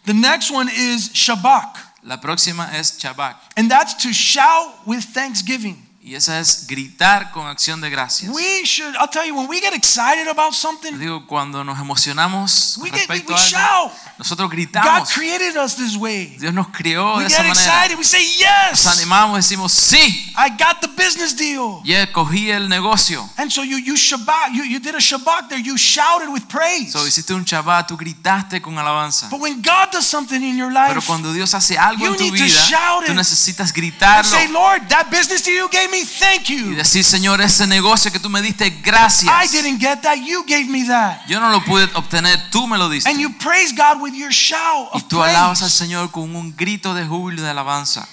[0.05, 5.88] The next one is Shabach, La próxima es Shabbat and that's to shout with thanksgiving.
[6.04, 8.34] y esa es gritar con acción de gracias.
[8.34, 12.78] We should, I'll tell you, when we get excited about something, Digo, cuando nos emocionamos
[12.82, 13.92] we, get, respecto we a algo, shout.
[14.21, 15.10] Nosotros God gritamos.
[15.13, 16.38] created us this way.
[16.39, 17.71] Dios nos crió We de esa get manera.
[17.73, 17.97] excited.
[17.97, 18.38] We say, Nos
[18.86, 20.31] Yes, animamos, decimos sí.
[20.38, 21.81] I got the business deal.
[21.84, 23.27] Ya cogí el negocio.
[23.38, 25.60] And so you, you Shabbat, you, you did a Shabbat there.
[25.60, 26.91] You shouted with praise.
[26.93, 29.27] So, hiciste un Shabbat, tú gritaste con alabanza.
[29.29, 32.17] But when God does something in your life, Pero cuando Dios hace algo You en
[32.17, 33.15] tu need to vida, shout tú it.
[33.17, 36.75] necesitas and gritarlo say, Lord, that business deal you gave me, thank y you.
[36.75, 39.51] decir, Señor, ese negocio que tú me diste, I gracias.
[39.51, 40.17] didn't get that.
[40.17, 41.25] You gave me that.
[41.27, 43.10] Yo no lo pude obtener, tú me lo diste.
[43.10, 45.69] And you praise God with your shout Y of tú alabas al.
[45.69, 48.08] Señor con un grito de júbilo y de alabanza.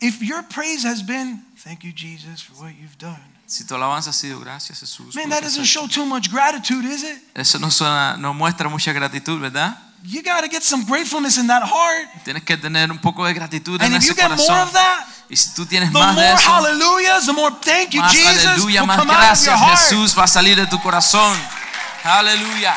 [0.00, 3.20] If your praise has been, thank you, Jesus, for what you've done.
[3.46, 5.14] Si tu alabanza ha sido gracias, Jesús.
[5.14, 5.80] Man, that doesn't hecho".
[5.80, 7.18] show too much gratitude, is it?
[7.34, 9.76] Eso no suena, no muestra mucha gratitud, ¿verdad?
[10.02, 12.08] You got to get some gratefulness in that heart.
[12.24, 14.68] Tienes que tener un poco de gratitud And en if you ese get more corazón.
[14.68, 17.90] of that, Y si tú tienes the más de more eso, hallelujahs, the more thank
[17.90, 19.60] you, más Jesus, aleluya, más gracias.
[19.60, 21.36] Jesús va a salir de tu corazón.
[22.02, 22.74] Aleluya.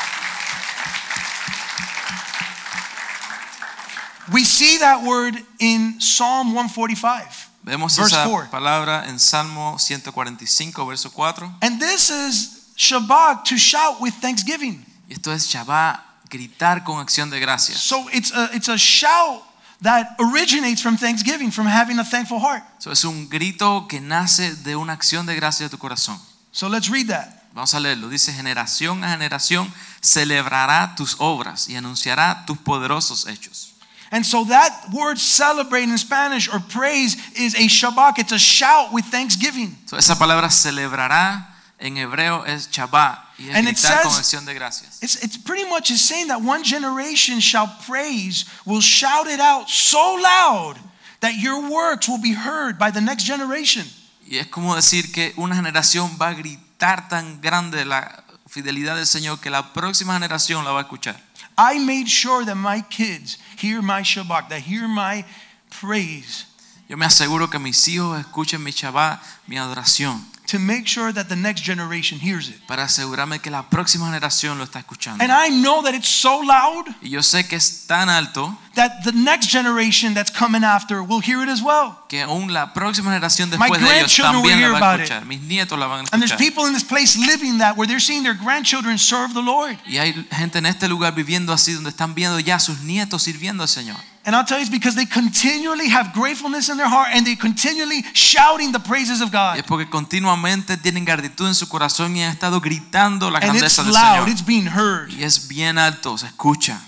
[4.31, 7.49] We see that word in Psalm 145.
[7.63, 8.49] Vemos Verse esa four.
[8.49, 11.49] palabra en Salmo 145, verso 4.
[11.62, 14.86] And this is Shabach to shout with thanksgiving.
[15.07, 17.79] Y esto es Shabach, gritar con acción de gracias.
[17.79, 19.43] So it's a, it's a shout
[19.81, 22.63] that originates from thanksgiving, from having a thankful heart.
[22.79, 26.19] So, es un grito que nace de una acción de gracia de tu corazón.
[26.51, 27.43] So let's read that.
[27.53, 28.09] Vamos a leerlo.
[28.09, 33.72] Dice, generación a generación celebrará tus obras y anunciará tus poderosos hechos.
[34.13, 38.19] And so that word celebrate in Spanish or praise is a Shabach.
[38.19, 39.76] It's a shout with thanksgiving.
[39.88, 41.47] So, esa palabra celebrará
[41.80, 45.02] en hebreo es Shabach y es And it gritar con acción de gracias.
[45.02, 49.67] It's, it's pretty much is saying that one generation shall praise, will shout it out
[49.67, 50.76] so loud
[51.21, 53.88] that your works will be heard by the next generation.
[54.30, 59.08] Y es como decir que una generación va a gritar tan grande la fidelidad del
[59.08, 61.19] Señor que la próxima generación la va a escuchar.
[61.57, 65.25] I made sure that my kids hear my Shabach, that hear my
[65.69, 66.45] praise,
[66.89, 71.29] Yo me aseguro que mis hijos escuchen mi Shabach, mi adoración, to make sure that
[71.29, 72.59] the next generation hears it.
[72.67, 75.23] para asegurarme que la próxima generación lo está escuchando.
[75.23, 79.03] And I know that it's so loud Y yo sé que es tan alto that
[79.03, 81.97] the next generation that's coming after will hear it as well.
[82.13, 85.26] Que aún la próxima generación My después de ellos también la va a escuchar.
[85.26, 86.38] Mis nietos la van a And there's escuchar.
[86.38, 89.80] people in this place living that where they're seeing their grandchildren serve the Lord.
[89.88, 93.63] Y hay gente en este lugar viviendo así, donde están viendo ya sus nietos sirviendo
[93.63, 93.97] al Señor.
[94.26, 97.36] And I'll tell you it's because they continually have gratefulness in their heart and they
[97.36, 99.58] continually shouting the praises of God.
[99.58, 103.91] es porque continuamente tienen gratitud en su corazón y han estado gritando la grandeza del
[103.91, 104.19] Señor.
[104.19, 105.10] And it's loud, it's being heard.
[105.12, 106.80] Y es bien alto, se escucha.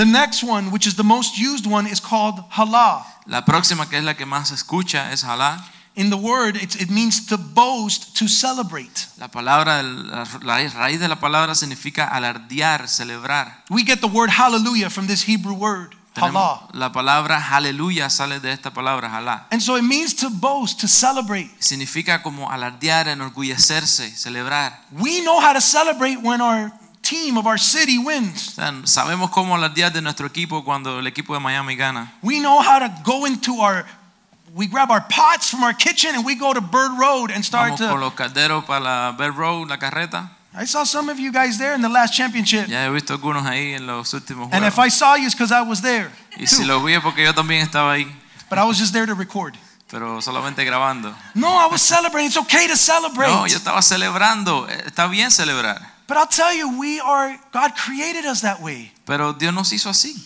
[0.00, 3.04] The next one, which is the most used one, is called halal.
[3.26, 5.26] La próxima, que es la que más escucha, es.
[5.94, 9.08] In the word, it's, it means to boast, to celebrate.
[9.18, 13.62] La palabra, la la raíz de la palabra significa alardear, celebrar.
[13.68, 18.70] We get the word hallelujah from this Hebrew word, la palabra aleluya sale de esta
[18.70, 19.46] palabra.
[19.50, 21.50] And so it means to boast, to celebrate.
[21.58, 24.72] Significa como alardear, enorgullecerse, celebrar.
[24.98, 26.72] We know how to celebrate when our
[27.10, 28.54] team of our city wins.
[28.84, 32.12] sabemos cómo de nuestro equipo cuando el equipo de Miami gana.
[32.22, 33.84] We know how to go into our,
[34.54, 37.72] we grab our pots from our kitchen and we go to Bird Road and start
[37.72, 37.96] Vamos con to.
[37.98, 40.30] los calderos para la Bell Road, la carreta.
[40.54, 42.66] I saw some of you guys there in the last championship.
[42.68, 44.78] Ya he visto algunos ahí en los últimos And if.
[44.78, 46.10] I saw you, it's because I was there.
[46.38, 48.06] Y si los vi porque yo también estaba ahí,
[48.48, 49.56] But I was just there to record.
[49.88, 51.14] pero solamente grabando.
[51.34, 52.28] No, I was celebrating.
[52.28, 53.30] It's okay to celebrate.
[53.30, 54.68] No, yo estaba celebrando.
[54.68, 55.80] Eh, Está bien celebrar.
[56.10, 58.90] But I'll tell you, we are, God created us that way.
[59.06, 60.18] Pero Dios nos hizo así.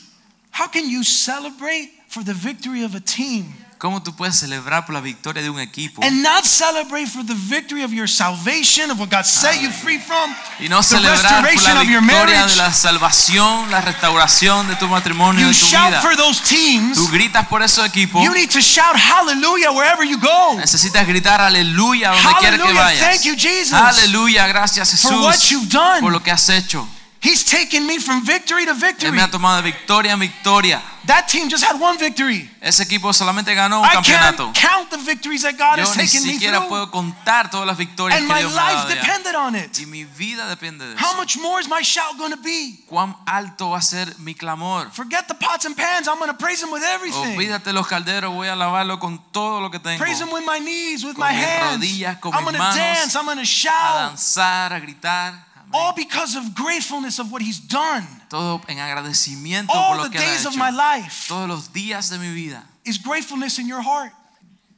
[0.50, 4.94] How can you celebrate for the victory of a team ¿Cómo tú puedes celebrar por
[4.94, 8.98] la victoria de un equipo and not celebrate for the victory of your salvation, of
[8.98, 10.34] what God set you free from?
[10.60, 14.68] y no the celebrar por restoration la of your victoria de la salvación, la restauración
[14.68, 16.00] de tu matrimonio, You de tu shout vida?
[16.02, 16.96] for those teams.
[16.96, 18.24] Tú gritas por esos equipos.
[18.24, 20.54] You need to shout hallelujah wherever you go.
[20.56, 23.00] Necesitas gritar aleluya donde quiera que vayas.
[23.00, 23.72] Thank you, Jesus.
[23.74, 26.00] Aleluya, gracias For what Jesús you've done.
[26.00, 26.88] por lo que has hecho.
[27.24, 29.10] He's taken me from victory to Él victory.
[29.12, 30.82] me ha tomado de victoria en victoria.
[31.06, 32.50] That team just had one victory.
[32.60, 36.04] Ese equipo solamente ganó un I can't count the victories that God Yo has ni
[36.04, 36.68] taken me siquiera through.
[36.68, 39.78] puedo contar todas las victorias And que my Dios me ha life depended on it.
[39.80, 41.16] Y mi vida depende de How eso.
[41.16, 42.84] much more is my shout going to be?
[42.88, 44.90] ¿Cuán alto va a ser mi clamor?
[44.92, 46.06] Forget the pots and pans.
[46.08, 47.36] I'm going to praise Him with everything.
[47.36, 49.98] Olvídate los calderos, voy a alabarlo con todo lo que tengo.
[49.98, 51.72] Praise Him with my knees, with Con my mis hands.
[51.80, 53.14] rodillas, con I'm going to dance.
[53.16, 54.10] I'm going to A shout.
[54.10, 55.53] danzar, a gritar.
[55.74, 58.06] All because of gratefulness of what He's done.
[58.30, 60.58] Todo en agradecimiento por All lo the que Él ha days of hecho.
[60.58, 62.62] my life Todos los días de mi vida.
[62.84, 64.12] is gratefulness in your heart.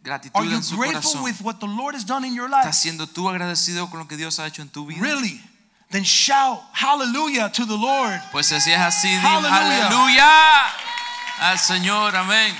[0.03, 1.23] Gratitud Are you en su grateful corazón.
[1.25, 2.73] with what the Lord has done in your ¿Estás life?
[2.77, 5.01] siendo tú agradecido con lo que Dios ha hecho en tu vida?
[5.03, 5.41] Really?
[5.91, 8.21] Then shout hallelujah to the Lord.
[8.33, 9.89] Pues si es así, di Hallelujah.
[9.89, 10.67] aleluya
[11.41, 12.55] al Señor, amén.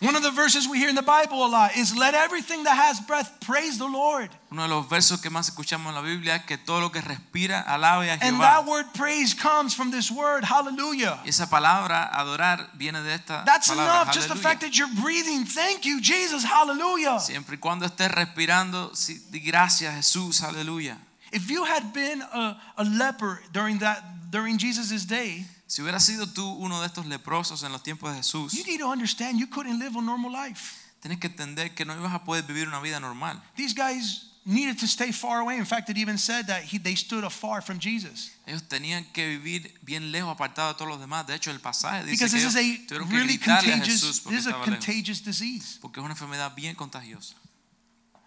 [0.00, 2.76] One of the verses we hear in the Bible a lot is let everything that
[2.76, 4.30] has breath praise the Lord.
[4.52, 7.00] Uno de los versos que más escuchamos en la Biblia es que todo lo que
[7.00, 11.18] respira alabe a And that word praise comes from this word hallelujah.
[11.24, 14.02] Y esa palabra adorar viene de esta That's palabra.
[14.02, 14.14] enough.
[14.14, 15.44] Just the fact that you're breathing.
[15.44, 16.44] Thank you, Jesus.
[16.44, 17.18] Hallelujah.
[17.18, 18.92] Siempre y cuando estés respirando,
[19.30, 20.96] di gracias Jesús, aleluya.
[21.32, 26.26] If you had been a, a leper during that during Jesus' day, Si hubieras sido
[26.26, 29.46] tú uno de estos leprosos en los tiempos de Jesús, you need to understand you
[29.46, 30.76] couldn't live a normal life.
[31.00, 33.40] tienes que entender que no ibas a poder vivir una vida normal.
[33.54, 35.58] These guys needed to stay far away.
[35.58, 38.30] In fact, it even said that he, they stood afar from Jesus.
[38.46, 41.26] Ellos tenían que vivir bien lejos, apartados de todos los demás.
[41.26, 44.46] De hecho, el pasaje dice Because que this is a really contagious, Jesús porque this
[44.46, 44.64] is a lejos.
[44.64, 45.78] contagious disease.
[45.82, 47.34] Porque es una enfermedad bien contagiosa.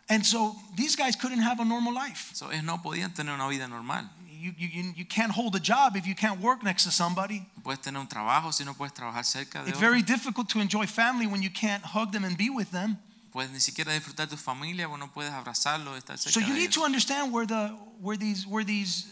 [0.10, 2.36] And so these guys couldn't have a normal life.
[2.36, 4.10] So, ellos no podían tener una vida normal.
[4.42, 7.46] You, you, you- can't hold a job if you can't work next to somebody.
[7.64, 10.88] Puedes tener un trabajo si no puedes trabajar cerca de It's very difficult to enjoy
[10.88, 12.98] family when you can't hug them and be with them.
[13.32, 16.72] Puedes ni siquiera disfrutar tu familia, o no puedes abrazarlo, estar cerca So you need
[16.72, 17.70] to understand where the
[18.02, 19.06] where these where these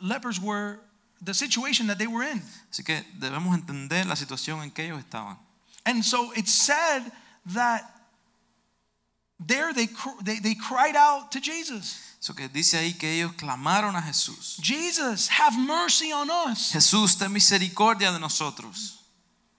[0.00, 0.78] lepers were,
[1.20, 2.40] the situation that they were in.
[2.70, 5.36] Así que debemos entender la situación en que ellos estaban.
[5.84, 7.02] And so it said
[7.54, 7.82] that
[9.38, 9.88] there they
[10.22, 12.02] they, they cried out to Jesus.
[12.20, 14.58] Eso que dice ahí que ellos clamaron a Jesús.
[14.60, 16.72] Jesus, have mercy on us.
[16.72, 19.04] Jesús, ten misericordia de nosotros.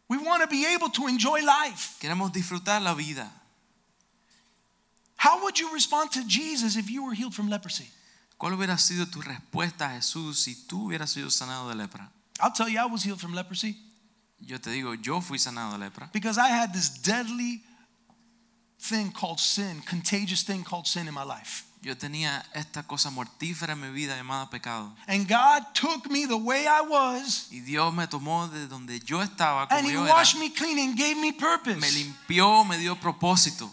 [0.10, 1.98] We want to be able to enjoy life.
[2.00, 3.32] Queremos disfrutar la vida.
[5.18, 7.90] How would you respond to Jesus if you were healed from leprosy?
[8.38, 12.10] ¿Cuál hubiera sido tu respuesta a Jesús si tú hubieras sido sanado de lepra?
[12.40, 13.76] I'll tell you, I was healed from leprosy
[14.40, 17.64] Yo te digo, yo fui sanado de lepra because I had this deadly
[18.80, 21.64] thing called sin, contagious thing called sin in my life.
[21.82, 24.92] Yo tenía esta cosa mortífera en mi vida llamada pecado.
[25.08, 29.22] And God took me the way I was Y Dios me tomó de donde yo
[29.22, 30.14] estaba, como and He yo era.
[30.14, 31.94] washed me clean and gave me Me purpose.
[31.94, 33.70] limpió, me dio propósito.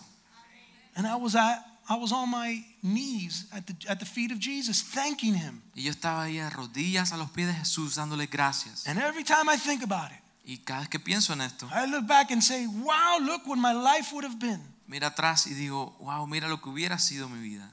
[0.96, 4.38] And I was at I was on my knees at the at the feet of
[4.38, 5.62] Jesus, thanking Him.
[5.74, 8.86] Y yo estaba ahí a rodillas a los pies de Jesús dándole gracias.
[8.86, 11.86] And every time I think about it, Y cada vez que pienso en esto, I
[11.86, 14.60] look back and say, wow, look what my life would have been.
[14.86, 17.72] Mira atrás y digo, wow, mira lo que hubiera sido mi vida.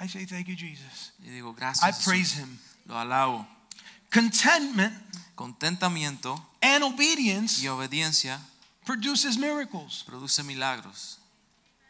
[0.00, 1.12] I say, thank you, Jesus.
[1.20, 1.96] Y digo, I gracias.
[1.96, 2.04] Jesús".
[2.04, 2.58] praise him.
[2.86, 3.46] Lo alabo.
[4.12, 4.92] Contentment
[5.34, 8.38] Contentamiento and obedience y obediencia
[8.84, 10.04] produces miracles.
[10.06, 11.18] produce milagros.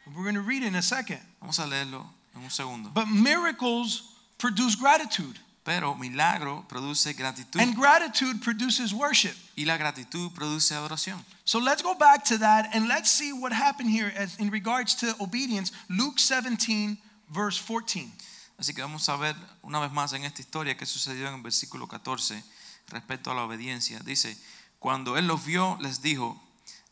[0.06, 1.20] We're going to read it in a second.
[1.40, 2.90] Vamos a leerlo en un segundo.
[2.94, 4.02] But miracles
[4.38, 9.34] produce gratitude, Pero milagro produce gratitud and gratitude produces worship.
[9.54, 11.24] y la gratitud produce adoración.
[11.44, 14.96] So let's go back to that and let's see what happened here as in regards
[14.96, 15.70] to obedience.
[15.88, 16.98] Luke 17,
[17.28, 18.12] verse 14.
[18.58, 21.42] Así que vamos a ver una vez más en esta historia que sucedió en el
[21.42, 22.42] versículo 14
[22.88, 24.00] respecto a la obediencia.
[24.00, 24.36] Dice,
[24.78, 26.40] cuando él los vio, les dijo,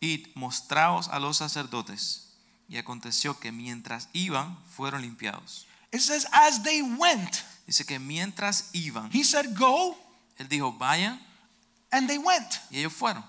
[0.01, 2.29] id, mostraos a los sacerdotes.
[2.69, 5.67] Y aconteció que mientras iban, fueron limpiados.
[5.93, 9.97] It says, as they went, Dice que mientras iban, he said, go,
[10.39, 11.21] él dijo, vayan,
[11.93, 12.59] and they went.
[12.69, 13.23] y ellos fueron.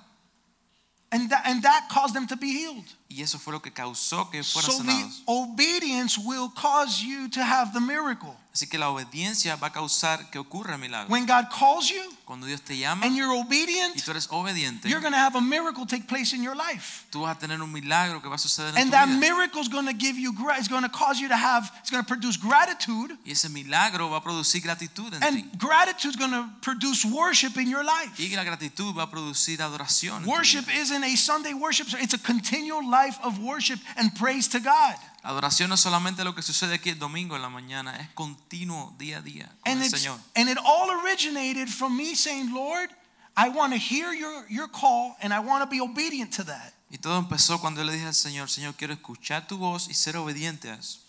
[1.11, 2.85] And that, and that caused them to be healed.
[3.07, 5.21] Y eso fue lo que causó que fueran So the sanados.
[5.27, 8.35] obedience will cause you to have the miracle.
[8.53, 10.77] Así que la obediencia va a causar que ocurra.
[11.07, 14.89] When God calls you Cuando Dios te llama and you're y obedient, tú eres obediente,
[14.89, 17.05] you're going to have a miracle take place in your life.
[17.11, 19.61] tú vas a tener un milagro que va a suceder en And tu that miracle
[19.61, 22.07] is going to give you, it's going to cause you to have, it's going to
[22.07, 23.17] produce gratitude.
[23.25, 25.25] Y ese milagro va a producir gratitud en ti.
[25.27, 28.19] And gratitude is going to produce worship in your life.
[28.19, 30.25] Y la gratitud va a producir adoración.
[30.25, 30.79] Worship vida.
[30.79, 34.95] isn't a Sunday worship, it's a continual life of worship and praise to God.
[35.23, 38.95] Adoración no es solamente lo que sucede aquí el domingo en la mañana, es continuo
[38.97, 40.19] día a día con And el Señor.
[40.35, 42.89] and it all originated from me saying, Lord,
[43.37, 46.73] I want to hear your, your call and I want to be obedient to that.
[46.89, 49.93] Y todo empezó cuando yo le dije al Señor, Señor, quiero escuchar tu voz y
[49.93, 50.99] ser obediente a eso.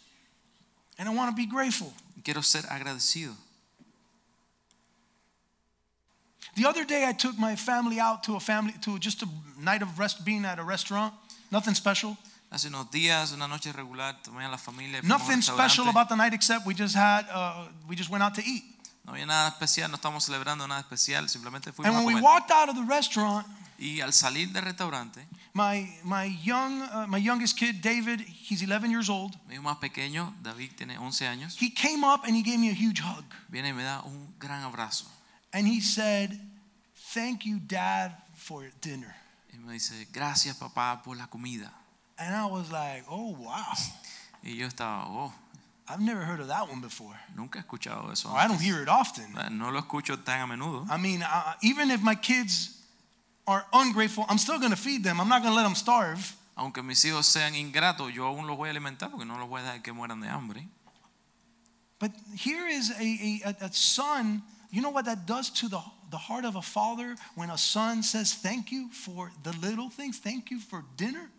[0.99, 1.93] And I want to be grateful.
[2.23, 3.35] Quiero ser agradecido.
[6.55, 9.81] The other day I took my family out to a family to just a night
[9.83, 11.15] of rest being at a restaurant.
[11.51, 12.17] Nothing special.
[12.53, 15.43] Hace unos días, una noche regular, tomé a la familia y fuimos a un Nothing
[15.43, 18.63] special about the night except we just had uh, we just went out to eat.
[19.05, 22.21] No había nada especial, no estamos celebrando nada especial, simplemente fuimos And a when we
[22.21, 23.47] walked out of the restaurant,
[23.79, 28.91] Y al salir del restaurante, my my young uh, my youngest kid David, he's 11
[28.91, 29.35] years old.
[29.49, 32.69] mi hijo más pequeño, David tiene 11 años, He came up and he gave me
[32.69, 33.25] a huge hug.
[33.49, 35.07] viene y me da un gran abrazo.
[35.55, 36.39] And he said,
[37.15, 39.17] "Thank you, Dad, for dinner."
[39.53, 41.73] Y me dice, gracias papá por la comida.
[42.19, 43.73] And I was like, "Oh wow,
[44.45, 45.33] Y yo estaba, oh,
[45.89, 47.15] I've never heard of that one before.
[47.37, 48.29] nunca he escuchado eso.
[48.29, 50.87] Or I don't hear it often." No lo escucho tan a menudo.
[50.91, 52.79] I mean, uh, even if my kids
[53.47, 55.21] are ungrateful, I'm still going to feed them.
[55.21, 56.37] I'm not going to let them starve.
[56.57, 59.61] Aunque mis hijos sean ingratos, yo aún los voy a alimentar porque no los voy
[59.61, 60.69] a dejar que mueran de hambre.
[61.99, 64.43] But here is a, a, a son.
[64.71, 68.03] You know what that does to the, the heart of a father when a son
[68.03, 71.31] says, Thank you for the little things, thank you for dinner?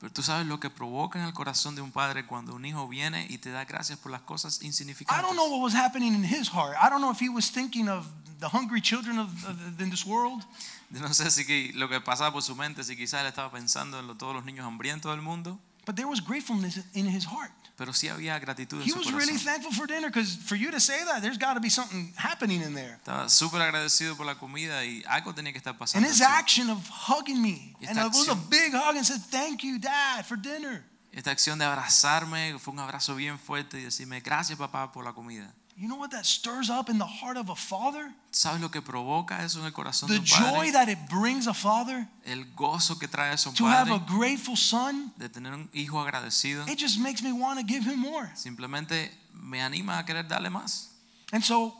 [0.00, 2.88] Pero tú sabes lo que provoca en el corazón de un padre cuando un hijo
[2.88, 5.22] viene y te da gracias por las cosas I insignificantes.
[5.22, 6.74] don't know what was happening in his heart.
[6.82, 8.06] I don't know if he was thinking of
[8.40, 10.42] the hungry children of, of in this world.
[10.90, 13.50] Yo no sé si que lo que pasaba por su mente, si quizás él estaba
[13.52, 17.26] pensando en lo- todos los niños hambrientos del mundo, But there was gratefulness in his
[17.26, 17.52] heart.
[17.80, 20.70] Pero sí había gratitud en He su was really thankful for dinner because for you
[20.70, 22.96] to say that, there's got to be something happening in there.
[22.96, 26.06] Estaba súper agradecido por la comida y algo tenía que estar And pasando.
[26.06, 28.74] his en su- action of hugging me, Y and esta it was a acción- big
[28.74, 33.14] hug, and said, "Thank you, Dad, for dinner." Esta acción de abrazarme fue un abrazo
[33.16, 35.54] bien fuerte y decirme gracias papá por la comida.
[35.76, 38.12] You know what that stirs up in the heart of a father?
[38.32, 41.46] ¿Sabes lo que provoca eso en el corazón The de un joy that it brings
[41.46, 45.12] a father El gozo que trae eso a un to have a padre grateful son.
[45.18, 46.68] de tener un hijo agradecido.
[46.68, 48.30] It just makes me want to give him more.
[48.34, 50.88] Simplemente me anima a querer darle más.
[51.32, 51.72] And so,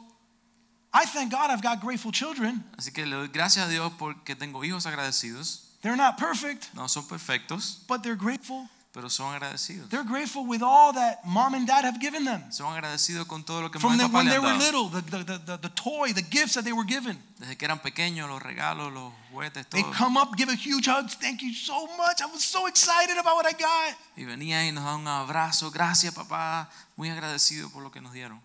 [0.94, 2.64] I thank God I've got grateful children.
[2.79, 5.66] Así que le doy gracias a Dios porque tengo hijos agradecidos.
[5.83, 8.68] They're not perfect, No son perfectos, but they're grateful.
[8.92, 9.88] Pero son agradecidos.
[9.88, 12.50] They're grateful with all that mom and dad have given them.
[12.50, 14.64] Son agradecidos con todo lo que From mamá y papá when le they han were
[14.64, 14.88] dado.
[14.88, 17.16] little, the, the, the, the, toy, the gifts that they were given.
[17.38, 19.92] Desde que eran pequeños, los regalos, los juguetes, They todo.
[19.92, 21.09] come up, give a huge hug.
[21.20, 22.20] Thank you so much.
[22.20, 23.96] I was so excited about what I got.
[24.16, 25.70] Y venían y nos daban un abrazo.
[25.70, 26.68] Gracias, papá.
[26.96, 28.40] Muy agradecido por lo que nos dieron.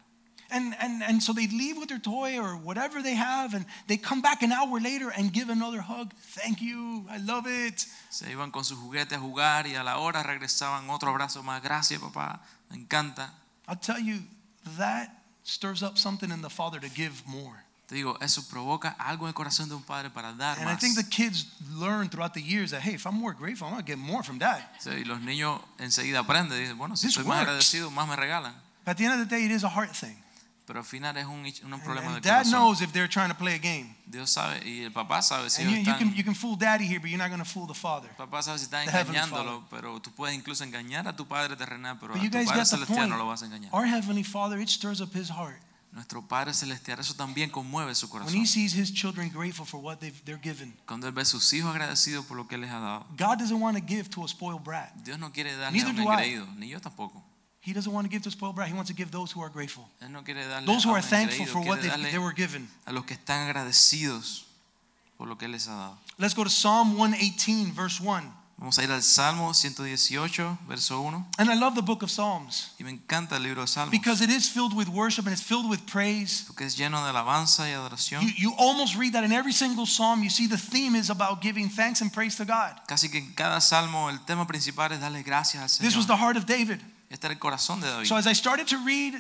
[0.52, 3.98] And, and, and so they leave with their toy or whatever they have, and they
[3.98, 6.14] come back an hour later and give another hug.
[6.14, 7.06] Thank you.
[7.10, 7.86] I love it.
[8.10, 11.62] Se iban con sus juguetes a jugar y a la hora regresaban otro abrazo más.
[11.64, 12.40] Gracias, papá.
[12.70, 13.32] Me encanta.
[13.68, 14.20] I'll tell you,
[14.78, 15.10] that
[15.44, 17.64] stirs up something in the father to give more.
[17.88, 20.76] Te digo, eso provoca algo en el corazón de un padre para dar And I
[20.76, 23.86] think the kids learn throughout the years that, hey, if I'm more grateful, I'm going
[23.86, 24.64] to get more from dad.
[24.80, 26.58] Sí, y los niños enseguida aprenden.
[26.60, 28.54] Dicen, bueno, si This soy más agradecido, más me regalan.
[28.88, 30.18] At the end of the day, it is a heart thing.
[30.66, 32.52] Pero al final es un, un problema And del dad corazón.
[32.52, 33.96] knows if they're trying to play a game.
[34.08, 36.58] Dios sabe y el papá sabe si And you, you están, can, you can fool
[36.58, 38.10] daddy here, but you're not going to fool the father.
[38.18, 42.14] papá sabe si Heavenly engañándolo, pero tú puedes incluso engañar a tu padre terrenal, pero
[42.14, 43.72] But a you tu guys padre celestial no lo vas a engañar.
[43.74, 45.62] Our Heavenly Father, it stirs up His heart
[45.96, 48.34] Nuestro Padre celestial eso también conmueve su corazón.
[48.34, 48.42] when.
[48.44, 50.76] He sees His children grateful for what they've, they're given.
[50.86, 53.06] Cuando él ve a sus hijos agradecidos por lo que les ha dado.
[53.18, 54.94] God doesn't want to give to a spoiled brat.
[55.06, 57.24] Dios no quiere darle a un engreído, ni yo tampoco.
[57.66, 58.68] He doesn't want to give to spoiled brat.
[58.68, 60.22] He wants to give those who are grateful, no
[60.66, 62.68] those who are thankful for what they, they were given.
[62.86, 64.44] a los que están agradecidos
[65.18, 65.98] por lo que les ha dado.
[66.20, 68.32] Let's go to Psalm 118, verse 1.
[68.58, 71.26] Vamos a ir al Salmo 118, verso 1.
[71.40, 73.92] And I love the book of Psalms Y me encanta el libro de Salmos.
[73.92, 76.44] because it is filled with worship and it's filled with praise.
[76.46, 78.22] porque es lleno de alabanza y adoración.
[78.22, 80.22] You, you almost read that in every single psalm.
[80.24, 82.80] You see the theme is about giving thanks and praise to God.
[82.88, 86.16] Casi que en cada salmo el tema principal es darle gracias al This was the
[86.16, 86.80] heart of David.
[87.16, 88.08] Este era el corazón de David.
[88.08, 89.14] So as I started to read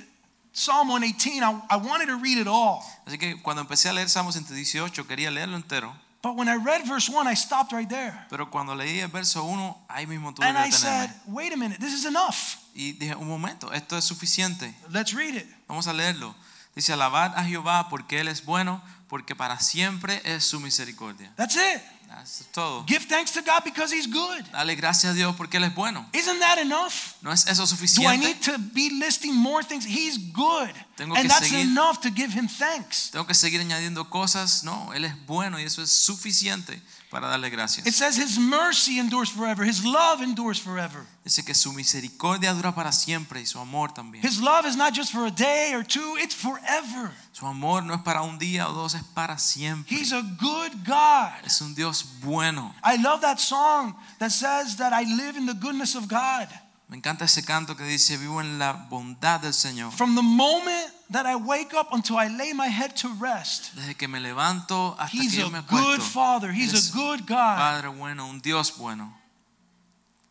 [0.51, 2.83] Psalm 118, I, I wanted to read it all.
[3.05, 6.85] Así que cuando empecé a leer Salmo 118 quería leerlo entero, But when I read
[6.85, 8.13] verse 1, I stopped right there.
[8.29, 11.55] pero cuando leí el verso 1, ahí mismo tuve And que I said, wait a
[11.55, 12.57] minute, this is enough.
[12.73, 14.75] Y dije, un momento, esto es suficiente.
[14.91, 15.47] Let's read it.
[15.69, 16.35] Vamos a leerlo.
[16.75, 21.31] Dice, alabad a Jehová porque Él es bueno, porque para siempre es su misericordia.
[21.37, 21.81] That's it.
[22.24, 22.84] Eso es todo.
[22.88, 24.43] Give thanks to God because He's good.
[24.51, 26.05] Dale gracias a Dios porque Él es bueno.
[26.13, 27.13] Isn't that enough?
[27.22, 28.07] ¿No es eso suficiente?
[28.07, 29.86] Do I need to be listing more things?
[29.86, 30.74] He's good.
[30.95, 33.09] Tengo que And that's seguir- enough to give Him thanks.
[33.11, 34.63] Tengo que seguir añadiendo cosas.
[34.63, 36.82] No, Él es bueno y eso es suficiente
[37.16, 41.05] para darle It says His mercy endures forever, His love endures forever.
[41.24, 44.22] Dice que su misericordia dura para siempre y su amor también.
[44.22, 47.13] His love is not just for a day or two, it's forever.
[47.32, 49.95] Su amor no es para un día o dos, es para siempre.
[49.95, 51.45] He's a good God.
[51.45, 52.76] Es un Dios bueno.
[52.84, 56.49] I love that song that says that I live in the goodness of God.
[56.89, 59.93] Me encanta ese canto que dice, vivo en la bondad del Señor.
[59.93, 63.95] From the moment that I wake up until I lay my head to rest, Desde
[63.95, 66.01] que me levanto hasta He's que yo a me good.
[66.01, 66.51] Father.
[66.51, 67.58] He's a good God.
[67.58, 69.14] Padre bueno, un Dios bueno.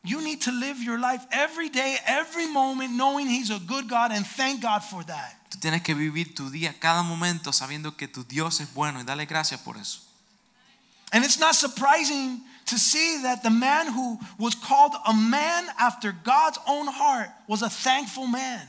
[0.02, 4.12] You need to live your life every day, every moment, knowing He's a good God
[4.12, 5.36] and thank God for that.
[5.50, 9.04] Tú tienes que vivir tu día, cada momento, sabiendo que tu Dios es bueno y
[9.04, 10.00] dale gracias por eso.
[11.12, 16.12] And it's not surprising to see that the man who was called a man after
[16.12, 18.60] God's own heart was a thankful man.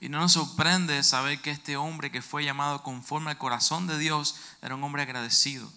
[0.00, 3.98] Y no nos sorprende saber que este hombre que fue llamado conforme al corazón de
[3.98, 5.70] Dios era un hombre agradecido.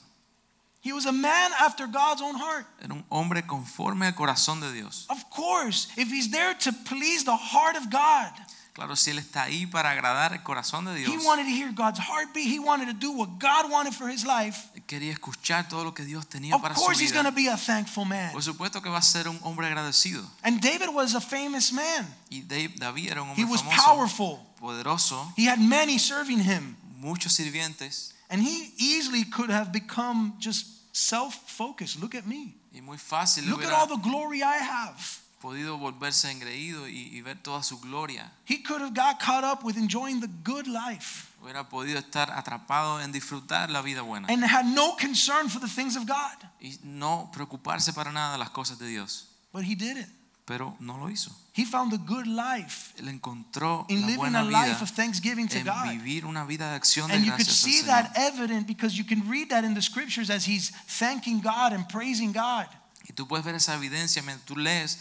[0.82, 2.65] He was a man after God's own heart.
[2.82, 5.05] Era un hombre conforme al corazón de Dios.
[5.09, 8.32] Of course, if he's there to please the heart of God,
[8.80, 11.72] Claro, si él está ahí para agradar el corazón de he Dios, wanted to hear
[11.74, 12.48] God's heartbeat.
[12.48, 14.70] He wanted to do what God wanted for his life.
[14.88, 17.52] quería escuchar todo lo que Dios tenía Of para su course, he's going to vida.
[17.52, 18.32] be a thankful man.
[18.32, 20.24] Por supuesto que va a ser un hombre agradecido.
[20.44, 22.08] And David was a famous man.
[22.32, 24.40] Y David era un He hombre was famoso, powerful.
[24.60, 26.78] poderoso, He had many serving him.
[27.00, 30.66] muchos sirvientes And he easily could have become just
[30.96, 32.00] self focused.
[32.00, 32.56] Look at me.
[32.72, 35.20] y muy fácil Look at all the glory I have.
[35.40, 38.32] Podido volverse engreído y, y ver toda su gloria.
[38.48, 43.00] He could have got caught up with enjoying the good life Hubiera podido estar atrapado
[43.02, 46.38] en disfrutar la vida buena and had no concern for the things of God.
[46.62, 49.30] y no preocuparse para nada de las cosas de Dios.
[49.54, 50.10] But he didn't.
[50.46, 51.32] Pero no lo hizo.
[51.54, 54.90] He found the good life Él encontró in la living buena a vida life of
[54.92, 55.92] thanksgiving to en God.
[55.92, 59.30] vivir una vida de acción de And you could see that evident because you can
[59.30, 62.68] read that in the scriptures as he's thanking God and praising God.
[63.08, 65.00] Y tú puedes ver esa evidencia mientras tú lees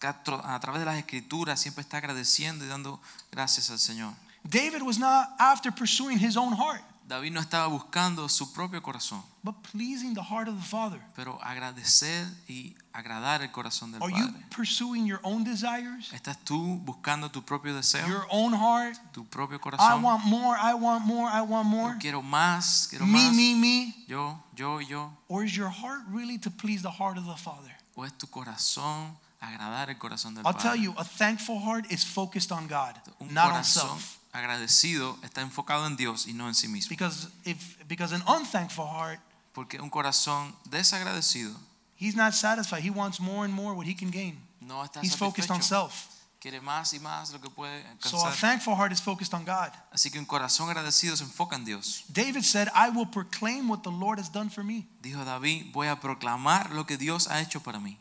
[0.00, 3.00] a través de las escrituras, siempre está agradeciendo y dando
[3.32, 4.14] gracias al Señor.
[4.44, 9.22] David was not after pursuing his own heart, David no estaba buscando su propio corazón,
[9.42, 11.00] but pleasing the heart of the Father.
[11.16, 14.44] pero agradecer y agradar el corazón del Are you Padre.
[14.54, 18.96] pursuing your own desires, ¿Estás tú buscando tu propio deseo, your own heart?
[19.12, 20.02] tu propio I corazón?
[20.02, 21.94] want more, I want more, I want more.
[21.94, 23.34] Yo quiero más, quiero Me, más.
[23.34, 24.04] me, me.
[24.06, 25.10] Yo, yo, yo.
[25.28, 27.74] Or is your heart really to please the heart of the Father?
[27.96, 32.04] ¿O es tu corazón agradar el corazón del I'll tell you, a thankful heart is
[32.04, 34.18] focused on God, Un not on corazón self.
[34.32, 36.88] agradecido está enfocado en Dios y no en sí mismo.
[36.90, 39.20] Because if because an unthankful heart,
[39.52, 41.54] Porque un corazón desagradecido
[41.96, 42.82] he's not satisfied.
[42.82, 44.40] He wants more and more what he can gain.
[44.60, 45.90] no está He's focused on satisfecho.
[45.90, 46.14] self.
[46.40, 48.34] Quiere más y más lo que puede So a alcanzar.
[48.40, 49.72] thankful heart is focused on God.
[49.92, 52.04] Así que un corazón agradecido se enfoca en Dios.
[52.08, 54.86] David said, I will proclaim what the Lord has done for me.
[55.02, 57.98] Dijo David, voy a proclamar lo que Dios ha hecho para mí.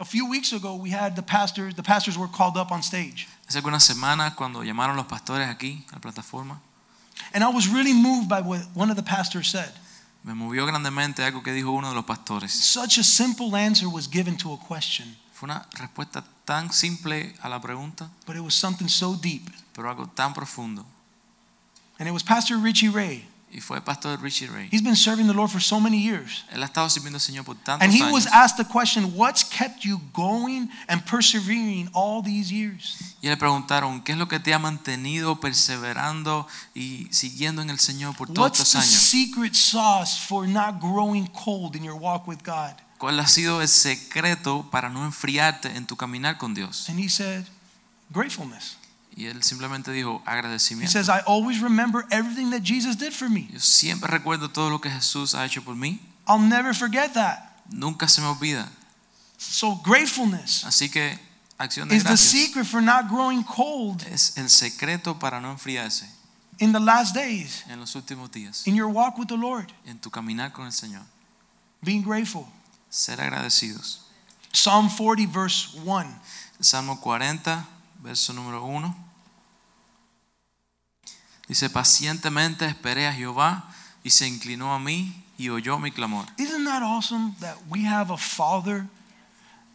[0.00, 3.26] A few weeks ago, we had the pastors, the pastors were called up on stage.
[3.46, 6.60] Hace algunas semanas cuando llamaron los pastores aquí a la plataforma,
[7.34, 9.72] And I was really moved by what one of the pastors said.
[10.24, 12.52] me movió grandemente algo que dijo uno de los pastores.
[12.52, 15.16] Such a simple answer was given to a question.
[15.32, 19.48] Fue una respuesta tan simple a la pregunta, but it was something so deep.
[19.72, 20.84] pero algo tan profundo.
[21.98, 23.24] And it was Pastor Richie Ray.
[23.50, 24.68] Y fue pastor Richie Ray.
[24.70, 26.44] He's been serving the Lord for so many years.
[26.52, 28.12] Él ha estado sirviendo al Señor por tantos And he años.
[28.12, 32.96] was asked the question, What's kept you going and persevering all these years?
[33.22, 37.78] Y le preguntaron, ¿qué es lo que te ha mantenido perseverando y siguiendo en el
[37.78, 39.10] Señor por todos What's estos the años?
[39.10, 42.74] secret sauce for not growing cold in your walk with God?
[42.98, 46.88] ¿Cuál ha sido el secreto para no enfriarte en tu caminar con Dios?
[46.88, 47.44] And he said,
[48.10, 48.76] Gratefulness.
[49.18, 53.48] Y él simplemente dijo He says, I always remember everything that Jesus did for me.
[53.52, 55.98] Yo siempre recuerdo todo lo que Jesús ha hecho por mí.
[56.28, 57.42] I'll never forget that.
[57.68, 58.68] Nunca se me olvida.
[59.36, 61.18] So, gratefulness Así que
[61.58, 66.06] acción de is the secret for not growing cold es el secreto para no enfriarse
[66.60, 69.72] in the last days, en los últimos días, in your walk with the Lord.
[69.84, 71.02] en tu caminar con el Señor.
[71.82, 72.46] Being grateful.
[72.88, 73.98] Ser agradecidos.
[74.52, 76.06] Psalm 40, verse 1.
[76.60, 77.66] El Salmo 40,
[78.00, 79.07] verso número 1.
[81.48, 83.64] Dice, pacientemente esperé a Jehová
[84.04, 86.26] y se inclinó a mí y oyó mi clamor.
[86.36, 88.86] Isn't that awesome that we have a father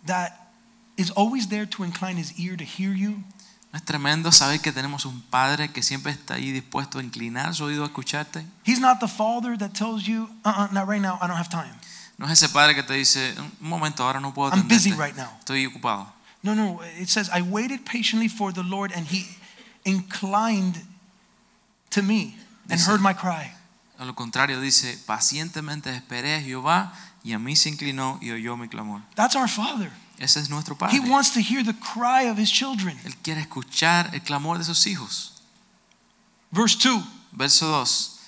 [0.05, 0.51] that
[0.97, 3.23] is always there to incline his ear to hear you?
[3.71, 7.55] ¿No es tremendo saber que tenemos un Padre que siempre está ahí dispuesto a inclinar
[7.55, 8.45] su oído a escucharte?
[8.63, 11.49] He's not the father that tells you, uh uh not right now, I don't have
[11.49, 11.73] time.
[12.19, 15.15] No es ese Padre que te dice, un momento, ahora no puedo I'm busy right
[15.15, 15.31] now.
[15.39, 16.05] Estoy ocupado.
[16.43, 19.25] No, no, it says, I waited patiently for the Lord and he
[19.85, 20.77] inclined
[21.93, 22.35] to me
[22.69, 23.51] and Dice- heard my cry.
[23.99, 28.57] A lo contrario, dice, pacientemente esperé a Jehová y a mí se inclinó y oyó
[28.57, 29.01] mi clamor.
[29.15, 29.91] That's our father.
[30.17, 30.95] Ese es nuestro Padre.
[30.95, 32.99] He wants to hear the cry of his children.
[33.03, 35.41] Él quiere escuchar el clamor de sus hijos.
[36.51, 38.19] Verse 2 Verso 2.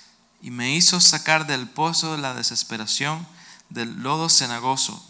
[0.42, 3.26] Y me hizo sacar del pozo de la desesperación,
[3.70, 5.00] del lodo cenagoso.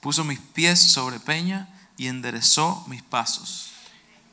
[0.00, 3.70] Puso mis pies sobre peña y enderezó mis pasos.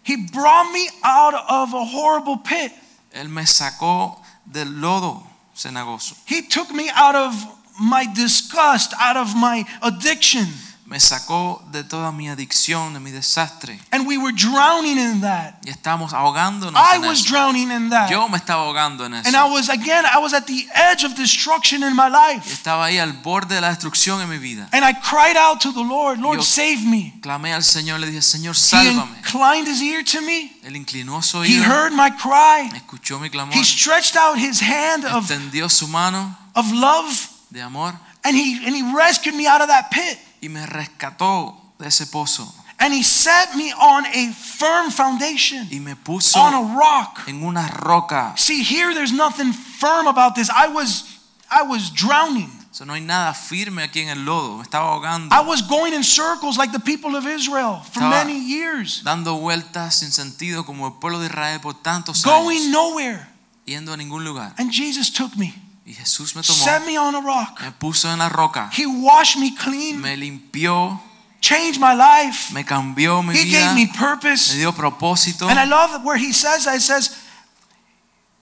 [0.04, 2.72] He brought me out of a horrible pit.
[3.16, 6.16] Él me sacó del lodo cenagoso.
[6.26, 7.34] He took me out of
[7.80, 10.48] my disgust, out of my addiction.
[10.96, 13.78] Me sacó de toda mi adicción, de mi desastre.
[13.92, 15.56] And we were drowning in that.
[15.66, 17.32] Y estábamos ahogándonos I en was eso.
[17.32, 18.10] drowning in that.
[18.10, 19.48] Yo me estaba ahogando en And I eso.
[19.52, 22.50] was, again, I was at the edge of destruction in my Y life.
[22.50, 24.70] Estaba ahí al borde de la destrucción en mi vida.
[24.72, 27.14] And I cried out to the Lord, Lord, Yo- save me.
[27.22, 29.16] Clamé al Señor, le dije, Señor, sálvame.
[29.16, 30.54] He inclined his ear to me.
[30.64, 31.62] Él inclinó su oído.
[31.62, 32.70] He heard my cry.
[32.74, 37.62] escuchó mi clamor, He stretched out his hand of, extendió su mano of love de
[37.62, 37.94] amor
[38.24, 40.18] and he, and he rescued me out of that pit.
[40.46, 45.80] Y me rescató de ese pozo And he set me on a firm foundation, y
[45.80, 47.22] me puso on a rock.
[47.28, 48.34] en una roca.
[48.38, 50.50] See, here there's nothing firm about this.
[50.50, 51.06] I was
[51.50, 52.52] I was drowning.
[52.72, 55.94] So no hay nada firme aquí en el lodo, me estaba ahogando, I was going
[55.94, 60.66] in circles like the people of Israel for Estaba- many years, dando vueltas sin sentido
[60.66, 63.26] como el pueblo de Israel por tantos going años, nowhere.
[63.66, 64.54] yendo a ningún lugar.
[64.58, 65.54] And Jesus took me,
[65.86, 67.62] Y Jesús me tomó, set me on a rock.
[67.62, 71.00] me puso en la roca, He washed me clean, me limpió,
[71.40, 72.52] changed my life.
[72.54, 74.56] me cambió mi He vida, gave me me purpose.
[74.56, 75.48] dio propósito.
[75.48, 77.12] And I love where he says that it says,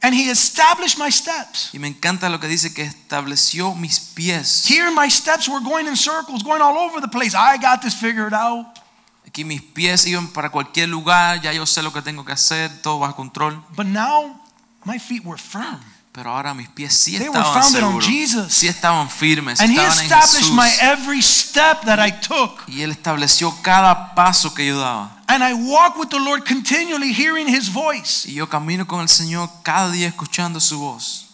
[0.02, 1.70] and he established my steps.
[1.74, 4.66] Y me encanta lo que dice que estableció mis pies.
[4.66, 7.36] Here my steps were going in circles, going all over the place.
[7.36, 8.80] I got this figured out.
[9.28, 12.70] Aquí mis pies iban para cualquier lugar, ya yo sé lo que tengo que hacer,
[12.82, 13.62] todo bajo control.
[13.76, 14.40] But now
[14.86, 15.80] my feet were firm.
[16.14, 18.54] Pero ahora mis pies sí They were estaban founded on seguros, Jesus.
[18.54, 20.56] sí estaban firmes, And he estaban en established Jesús.
[20.56, 22.64] my every step that I took.
[22.68, 25.10] Y Él estableció cada paso que yo daba.
[25.28, 28.28] And I walk with the Lord continually hearing his voice.
[28.30, 31.26] Y yo camino con el Señor cada día escuchando su voz.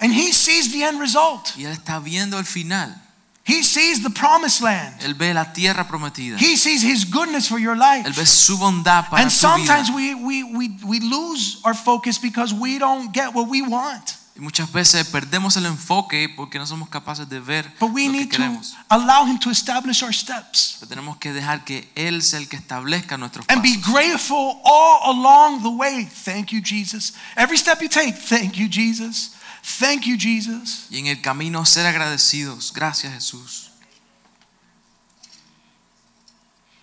[0.00, 1.56] And he sees the end result.
[1.56, 3.00] Y Él está viendo el final.
[3.46, 4.94] He sees the promised land.
[5.02, 6.38] Él ve la tierra prometida.
[6.38, 8.06] He sees his goodness for your life.
[8.06, 9.40] Él ve su bondad para And tu vida.
[9.40, 14.16] sometimes we, we, we, we lose our focus because we don't get what we want.
[14.36, 18.12] Y muchas veces perdemos el enfoque porque no somos capaces de ver But we lo
[18.12, 18.74] que need to queremos.
[18.88, 22.56] allow him to establish our steps Pero tenemos que dejar que Él sea el que
[22.56, 23.92] establezca nuestros and be pasos.
[23.92, 26.04] grateful all along the way.
[26.24, 27.12] Thank you, Jesus.
[27.36, 29.33] Every step you take, thank you, Jesus.
[29.64, 30.86] Thank you, Jesus.
[30.90, 32.72] Y en el camino ser agradecidos.
[32.72, 33.70] Gracias Jesús.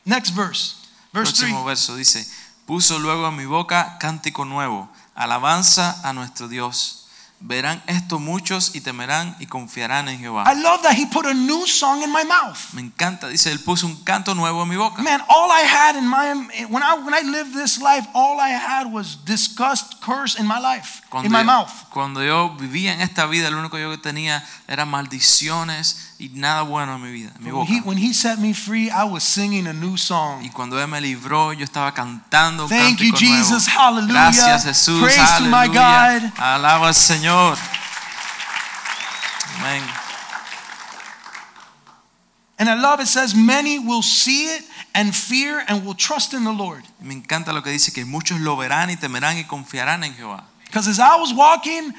[0.04, 0.76] Next verse.
[1.14, 1.52] Verse 3.
[1.52, 2.28] Próximo verso dice,
[2.66, 7.01] puso luego en mi boca cántico nuevo, alabanza a nuestro Dios.
[7.44, 10.44] Verán esto muchos y temerán y confiarán en Jehová.
[10.46, 12.58] I love that he put a new song in my mouth.
[12.74, 15.02] Me encanta, dice, él puso un canto nuevo en mi boca.
[15.02, 16.34] Man, all I had in my
[16.70, 20.60] when I when I lived this life, all I had was disgust, curse in my
[20.60, 21.72] life, Cuando in my yo, mouth.
[21.90, 26.62] cuando yo vivía en esta vida, lo único que yo tenía eran maldiciones y nada
[26.62, 27.74] bueno en mi vida, en mi When boca.
[27.74, 30.44] he, when he set me free, I was singing a new song.
[30.44, 33.18] Y cuando Él me libró, yo estaba cantando un Thank you, nuevo.
[33.18, 33.68] Jesus.
[33.68, 34.14] Hallelujah.
[34.32, 35.02] Gracias, Jesús.
[35.02, 36.32] Praise to my God.
[36.38, 37.58] Alaba al Señor.
[39.60, 39.82] Amén.
[42.60, 44.64] And I love it says, many will see it
[44.94, 46.84] and fear and will trust in the Lord.
[47.02, 50.44] Me encanta lo que dice que muchos lo verán y temerán y confiarán en Jehová.
[50.66, 51.92] Because as I was walking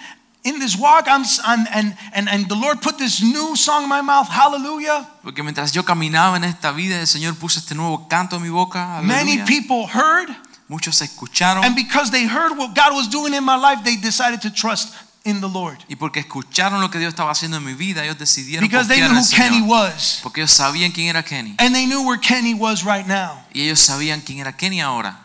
[0.44, 3.88] in this walk, I'm, I'm and, and, and the Lord put this new song in
[3.88, 5.08] my mouth, hallelujah.
[5.22, 8.48] Porque mientras yo caminaba en esta vida, el Señor puso este nuevo canto en mi
[8.48, 9.00] boca.
[9.02, 10.28] Many people heard,
[10.68, 14.40] Muchos escucharon and because they heard what God was doing in my life, they decided
[14.40, 15.78] to trust in the Lord.
[15.88, 19.00] y porque escucharon lo que Dios estaba haciendo en mi vida, ellos decidieron Because they
[19.00, 20.18] knew who Kenny was.
[20.22, 21.54] Porque ellos sabían quién era Kenny.
[21.58, 23.44] And they knew where Kenny was right now.
[23.52, 25.21] Y ellos sabían quién era Kenny ahora.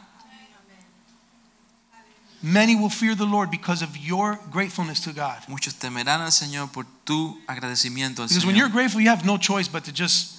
[2.47, 5.37] Many will fear the Lord because of your gratefulness to God.
[5.49, 8.73] Muchos temerán al Señor por tu agradecimiento al Because when you're Señor.
[8.73, 10.35] grateful, you have no choice but to just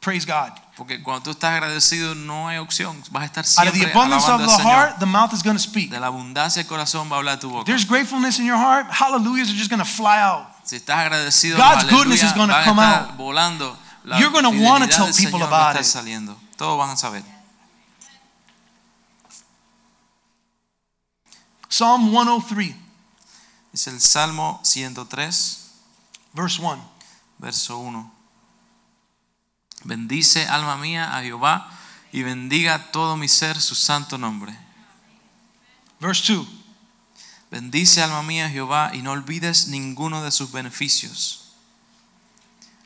[0.00, 0.52] praise God.
[0.76, 2.96] Porque cuando tú estás agradecido no hay opción.
[3.10, 4.72] Vas a estar Out of the siempre abundance of alabando the Señor.
[4.72, 5.90] heart, the mouth is going to speak.
[5.90, 7.64] De la abundancia del corazón va a hablar tu boca.
[7.64, 10.46] There's gratefulness in your heart, hallelujahs are just going to fly out.
[10.64, 13.16] Si estás agradecido, God's aleluya, goodness is gonna van a come estar out.
[13.18, 13.76] volando.
[14.04, 16.06] La You're gonna wanna tell del people Señor va a about estar it.
[16.06, 16.36] saliendo.
[16.56, 17.22] Todos van a saber.
[21.82, 22.76] Psalm 103,
[23.74, 25.72] Es el Salmo 103,
[26.32, 26.90] verse 1.
[27.38, 28.12] verso 1.
[29.82, 31.68] Bendice alma mía a Jehová
[32.12, 34.56] y bendiga todo mi ser su santo nombre.
[35.98, 36.46] Verse 2.
[37.50, 41.56] Bendice alma mía Jehová y no olvides ninguno de sus beneficios.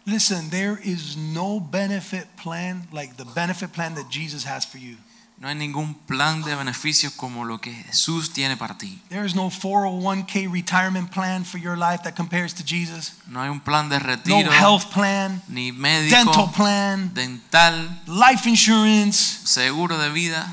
[0.07, 4.97] Listen, there is no benefit plan like the benefit plan that Jesus has for you.
[5.39, 9.03] No hay ningún plan de beneficios como lo que Jesús tiene para ti.
[9.11, 13.13] There is no 401k retirement plan for your life that compares to Jesus.
[13.29, 18.49] No hay un plan de No retiro, health plan, ni médico, dental plan, dental, life
[18.49, 19.41] insurance.
[19.45, 20.47] seguro de vida.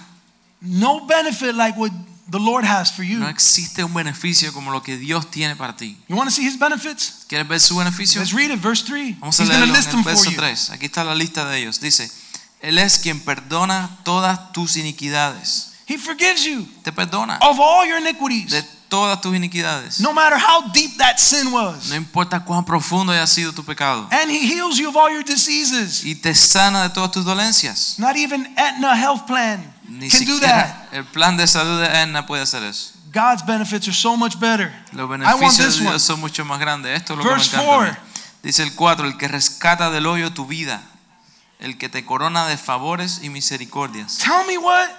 [0.59, 1.91] No benefit like what
[2.29, 3.19] the Lord has for you.
[3.19, 5.97] No existe un beneficio como lo que Dios tiene para ti.
[6.09, 7.25] You want to see his benefits?
[7.29, 8.19] ¿Quieres ver su beneficio?
[8.19, 9.19] Let's read it, verse 3.
[9.19, 10.37] Vamos a He's going to leerlo list en them el for verso you.
[10.37, 10.69] 3.
[10.71, 11.79] Aquí está la lista de ellos.
[11.79, 12.11] Dice,
[12.63, 15.73] Él es quien perdona todas tus iniquidades.
[15.85, 19.99] He forgives you Te perdona of all your de iniquities, todas tus iniquidades.
[19.99, 21.89] no matter how deep that sin was.
[21.89, 24.07] No importa cuán profundo haya sido tu pecado.
[24.11, 26.05] And he heals you of all your diseases.
[26.05, 27.99] Y te sana de todas tus dolencias.
[27.99, 30.87] Not even Aetna Health Plan Ni can do that.
[30.93, 32.93] el plan de salud de Aetna puede hacer eso.
[33.11, 34.71] God's benefits are so much better.
[34.93, 35.89] Los I want beneficios this de one.
[35.91, 36.97] Dios son mucho más grandes.
[36.97, 37.75] Esto es lo que Verse me encanta.
[37.75, 37.97] a mí.
[37.97, 38.03] 4.
[38.41, 40.81] Dice el 4, el que rescata del hoyo tu vida,
[41.63, 44.19] el que te corona de favores y misericordias.
[44.19, 44.89] Tell me what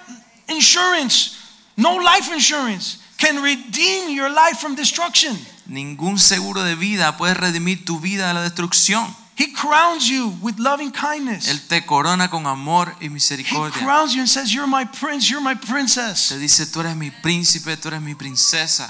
[0.47, 1.37] insurance,
[1.77, 5.37] no life insurance, can redeem your life from destruction.
[5.67, 9.15] Ningún seguro de vida puede redimir tu vida de la destrucción.
[9.37, 11.49] He crowns you with loving kindness.
[11.49, 13.83] Él te corona con amor y He misericordia.
[13.83, 16.29] crowns you and says, You're my prince, you're my princess.
[16.29, 18.89] Te dice, tú eres mi príncipe, tú eres mi princesa.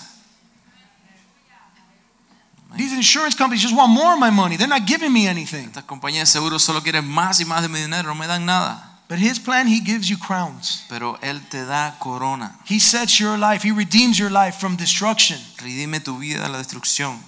[2.75, 4.57] These insurance companies just want more of my money.
[4.57, 5.67] They're not giving me anything.
[5.67, 8.45] Estas compañías de seguros solo quieren más y más de mi dinero, no me dan
[8.45, 8.91] nada.
[9.07, 10.83] But his plan, he gives you crowns.
[10.89, 12.57] Pero Él te da corona.
[12.65, 15.37] He sets your life, he redeems your life from destruction.
[15.57, 17.19] Redime tu vida de la destrucción.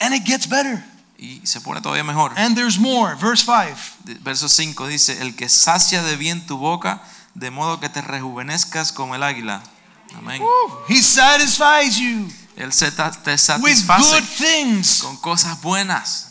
[0.00, 0.84] And it gets better.
[1.18, 2.32] Y se pone todavía mejor.
[2.36, 3.16] And there's more.
[3.16, 4.20] Verse 5.
[4.22, 7.00] Verso 5 dice, el que sacia de bien tu boca,
[7.34, 9.62] de modo que te rejuvenezcas como el águila.
[10.16, 10.42] Amén.
[10.88, 12.28] He satisfies you
[12.58, 15.02] Él se te with satisface good things.
[15.02, 16.24] con cosas buenas.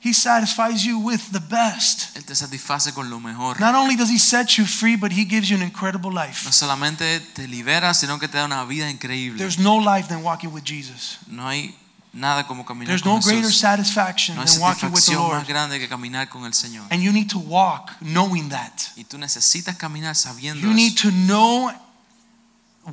[0.00, 2.16] He satisfies you with the best.
[2.16, 3.58] Él te satisface con lo mejor.
[3.58, 6.44] Not only does he set you free, but he gives you an incredible life.
[6.44, 9.38] No solamente te libera, sino que te da una vida increíble.
[9.38, 11.18] There's no life than walking with Jesus.
[11.26, 11.76] No hay
[12.12, 15.38] nada como caminar There's con no greater satisfaction No hay than walking with the Lord.
[15.38, 16.86] más grande que caminar con el Señor.
[16.92, 18.72] And you need to walk knowing that.
[18.94, 21.72] Y tú necesitas caminar sabiendo You need to know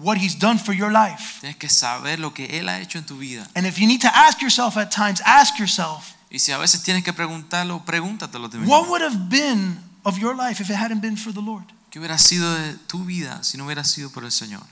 [0.01, 1.39] what he's done for your life.
[1.41, 3.47] Tienes que saber lo que Él ha hecho en tu vida.
[3.55, 6.83] And if you need to ask yourself at times, ask yourself, Y si a veces
[6.83, 8.67] tienes que preguntarlo, pregúntatelo mismo.
[8.67, 11.65] what would have been of your life if it hadn't been for the Lord?
[11.89, 14.63] ¿Qué hubiera sido de tu vida si no hubiera sido por el Señor?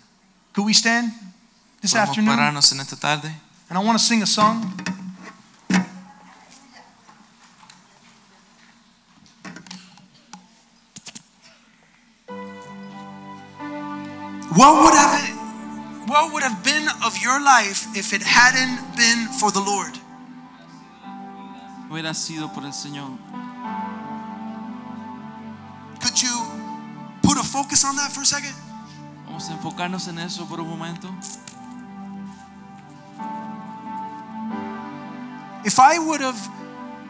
[0.53, 1.13] Could we stand
[1.81, 2.35] this afternoon?
[2.35, 3.33] pararnos en esta tarde.
[3.69, 4.82] And I want to sing a song.
[14.55, 15.33] What would have
[16.07, 19.97] what would have been of your life if it hadn't been for the Lord?
[21.89, 23.17] Hubiera sido por el Señor.
[26.01, 26.45] Could you
[27.23, 28.53] put a focus on that for a second?
[29.25, 31.07] Vamos a enfocarnos en eso por un momento.
[35.65, 36.37] If I would have,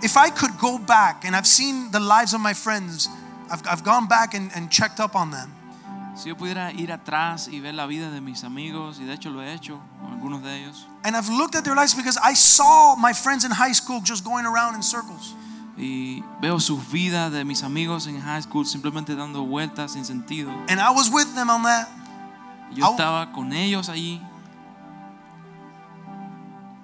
[0.02, 3.10] if I could go back, and I've seen the lives of my friends,
[3.52, 5.52] I've, I've gone back and, and checked up on them.
[6.16, 9.32] Si yo pudiera ir atrás y ver la vida de mis amigos, y de hecho
[9.32, 12.36] lo he hecho con algunos de ellos, And I've looked at their lives because I
[12.36, 15.34] saw my friends in high school just going around in circles.
[15.76, 20.52] y veo sus vidas de mis amigos en high school simplemente dando vueltas sin sentido.
[20.70, 21.88] And I was with them on that.
[22.76, 24.22] Yo estaba con ellos allí.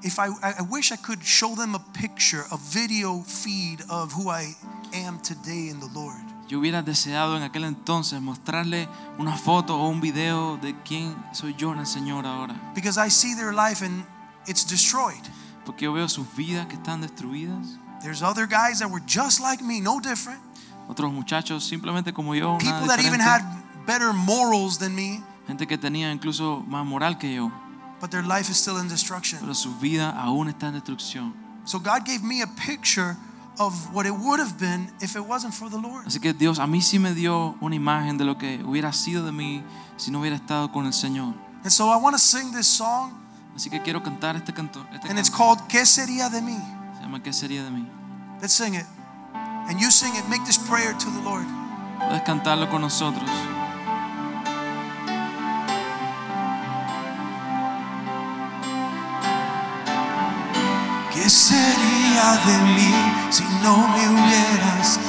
[0.01, 4.13] If I, I I wish I could show them a picture, a video feed of
[4.13, 4.55] who I
[4.93, 6.28] am today in the Lord.
[6.49, 8.89] Yo hubiera deseado en aquel entonces mostrarle
[9.19, 12.55] una foto o un video de quién soy yo en el Señor ahora.
[12.73, 14.03] Because I see their life and
[14.47, 15.21] it's destroyed.
[15.63, 17.77] Porque yo veo sus vidas que están destruidas.
[18.01, 20.41] There's other guys that were just like me, no different.
[20.87, 23.43] Otros muchachos simplemente como yo, People that even had
[23.85, 27.51] better morals than me, gente que tenía incluso más moral que yo,
[28.01, 29.39] but their life is still in destruction.
[29.39, 31.31] pero su vida aún está en destrucción.
[31.65, 33.15] So God gave me a picture
[33.59, 36.07] of what it would have been if it wasn't for the Lord.
[36.07, 39.25] Así que Dios a mí sí me dio una imagen de lo que hubiera sido
[39.25, 39.63] de mí
[39.97, 41.35] si no hubiera estado con el Señor.
[41.63, 43.13] And so I want to sing this song,
[43.55, 44.85] Así que quiero cantar este canto.
[44.93, 46.57] Este and it's called ¿Qué sería de mí?
[46.95, 47.85] Se llama ¿Qué sería de mí?
[48.41, 48.85] Let's sing it.
[49.33, 51.45] And you sing it, make this prayer to the Lord.
[51.99, 53.29] Puedes cantarlo con nosotros.
[61.13, 63.08] ¿Qué sería de mí
[63.61, 64.99] no me hubieras?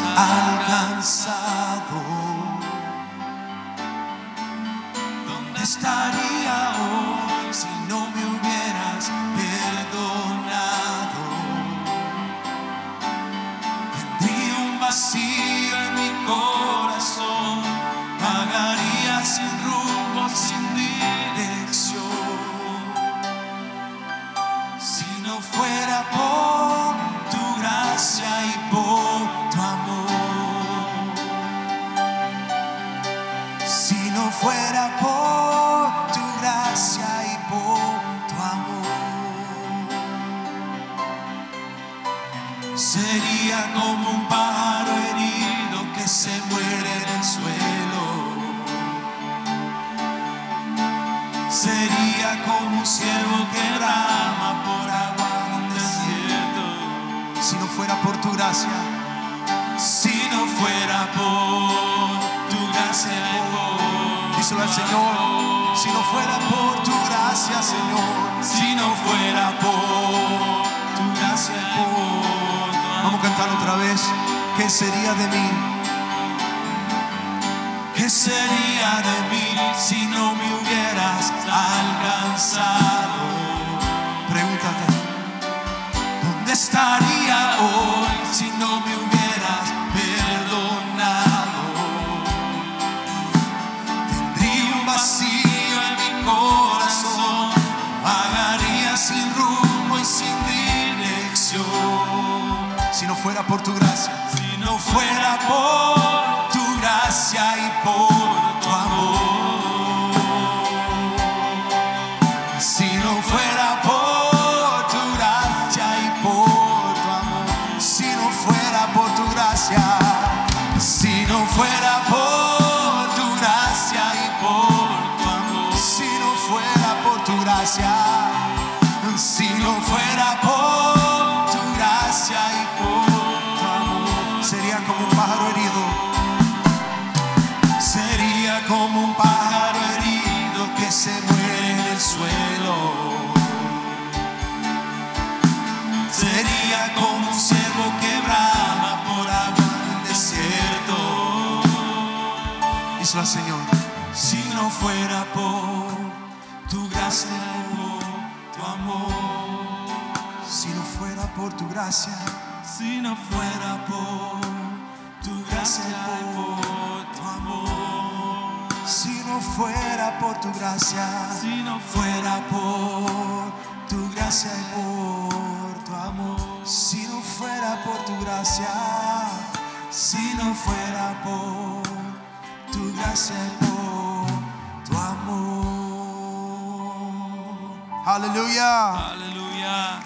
[188.30, 190.00] Aleluya.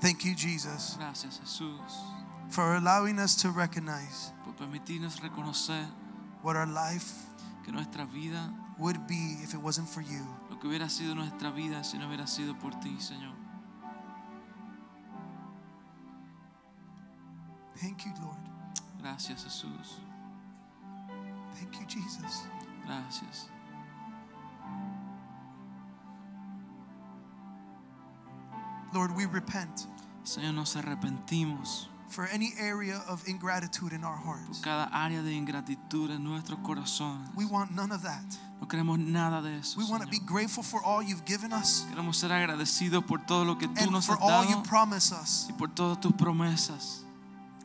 [0.00, 5.86] Thank Thank you, Jesus, Gracias Jesús for allowing us to recognize por permitirnos reconocer
[6.42, 7.30] what our life
[7.64, 10.26] que nuestra vida, would be if it wasn't for you.
[10.50, 13.34] lo que hubiera sido nuestra vida si no hubiera sido por ti, Señor.
[17.76, 18.39] Thank you, Lord.
[19.02, 19.98] Gracias Jesús.
[21.58, 22.44] Thank you, Jesus.
[22.86, 23.48] Gracias.
[28.92, 29.86] Lord, we repent
[30.24, 34.60] Señor, nos arrepentimos for any area of ingratitude in our por hearts.
[34.60, 37.28] cada área de ingratitud en nuestros corazones.
[37.36, 38.24] We want none of that.
[38.60, 39.78] No queremos nada de eso.
[39.78, 43.44] We want to be grateful for all you've given us Queremos ser agradecidos por todo
[43.44, 45.46] lo que tú and nos for has all you dado promise us.
[45.48, 47.04] y por todas tus promesas.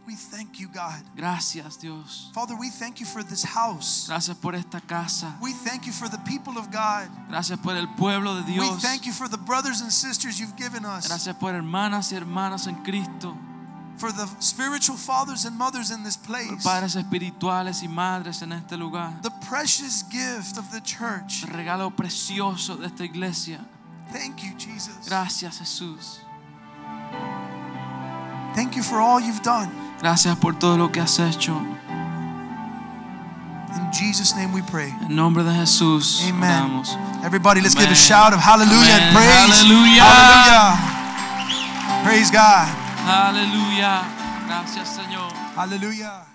[0.05, 1.01] We thank you, God.
[1.17, 2.29] Gracias, Dios.
[2.33, 4.05] Father, we thank you for this house.
[4.07, 5.33] Gracias por esta casa.
[5.41, 7.09] We thank you for the people of God.
[7.29, 8.69] Gracias por el pueblo de Dios.
[8.75, 12.17] We thank you for the brothers and sisters you've given us, Gracias por hermanas y
[12.17, 13.35] hermanos en Cristo.
[13.97, 18.51] for the spiritual fathers and mothers in this Por place, padres espirituales y madres en
[18.51, 19.11] este lugar.
[19.23, 21.43] the precious gift of the church.
[21.47, 23.59] El regalo precioso de esta iglesia.
[24.11, 25.07] Thank you, Jesus.
[25.07, 26.19] Gracias, Jesús.
[28.53, 29.84] Thank you for all you've done.
[30.01, 31.53] Gracias por todo lo que has hecho.
[33.75, 34.93] In Jesus' name we pray.
[35.01, 36.21] En nombre de Jesús.
[36.27, 36.49] Amen.
[36.49, 36.97] oramos.
[37.23, 39.61] Everybody, let's give a shout of hallelujah and praise.
[39.61, 40.03] Hallelujah.
[40.03, 41.05] Hallelujah.
[42.03, 42.67] Praise God.
[43.07, 44.03] Aleluya.
[44.47, 45.31] Gracias, Señor.
[45.55, 46.34] Hallelujah.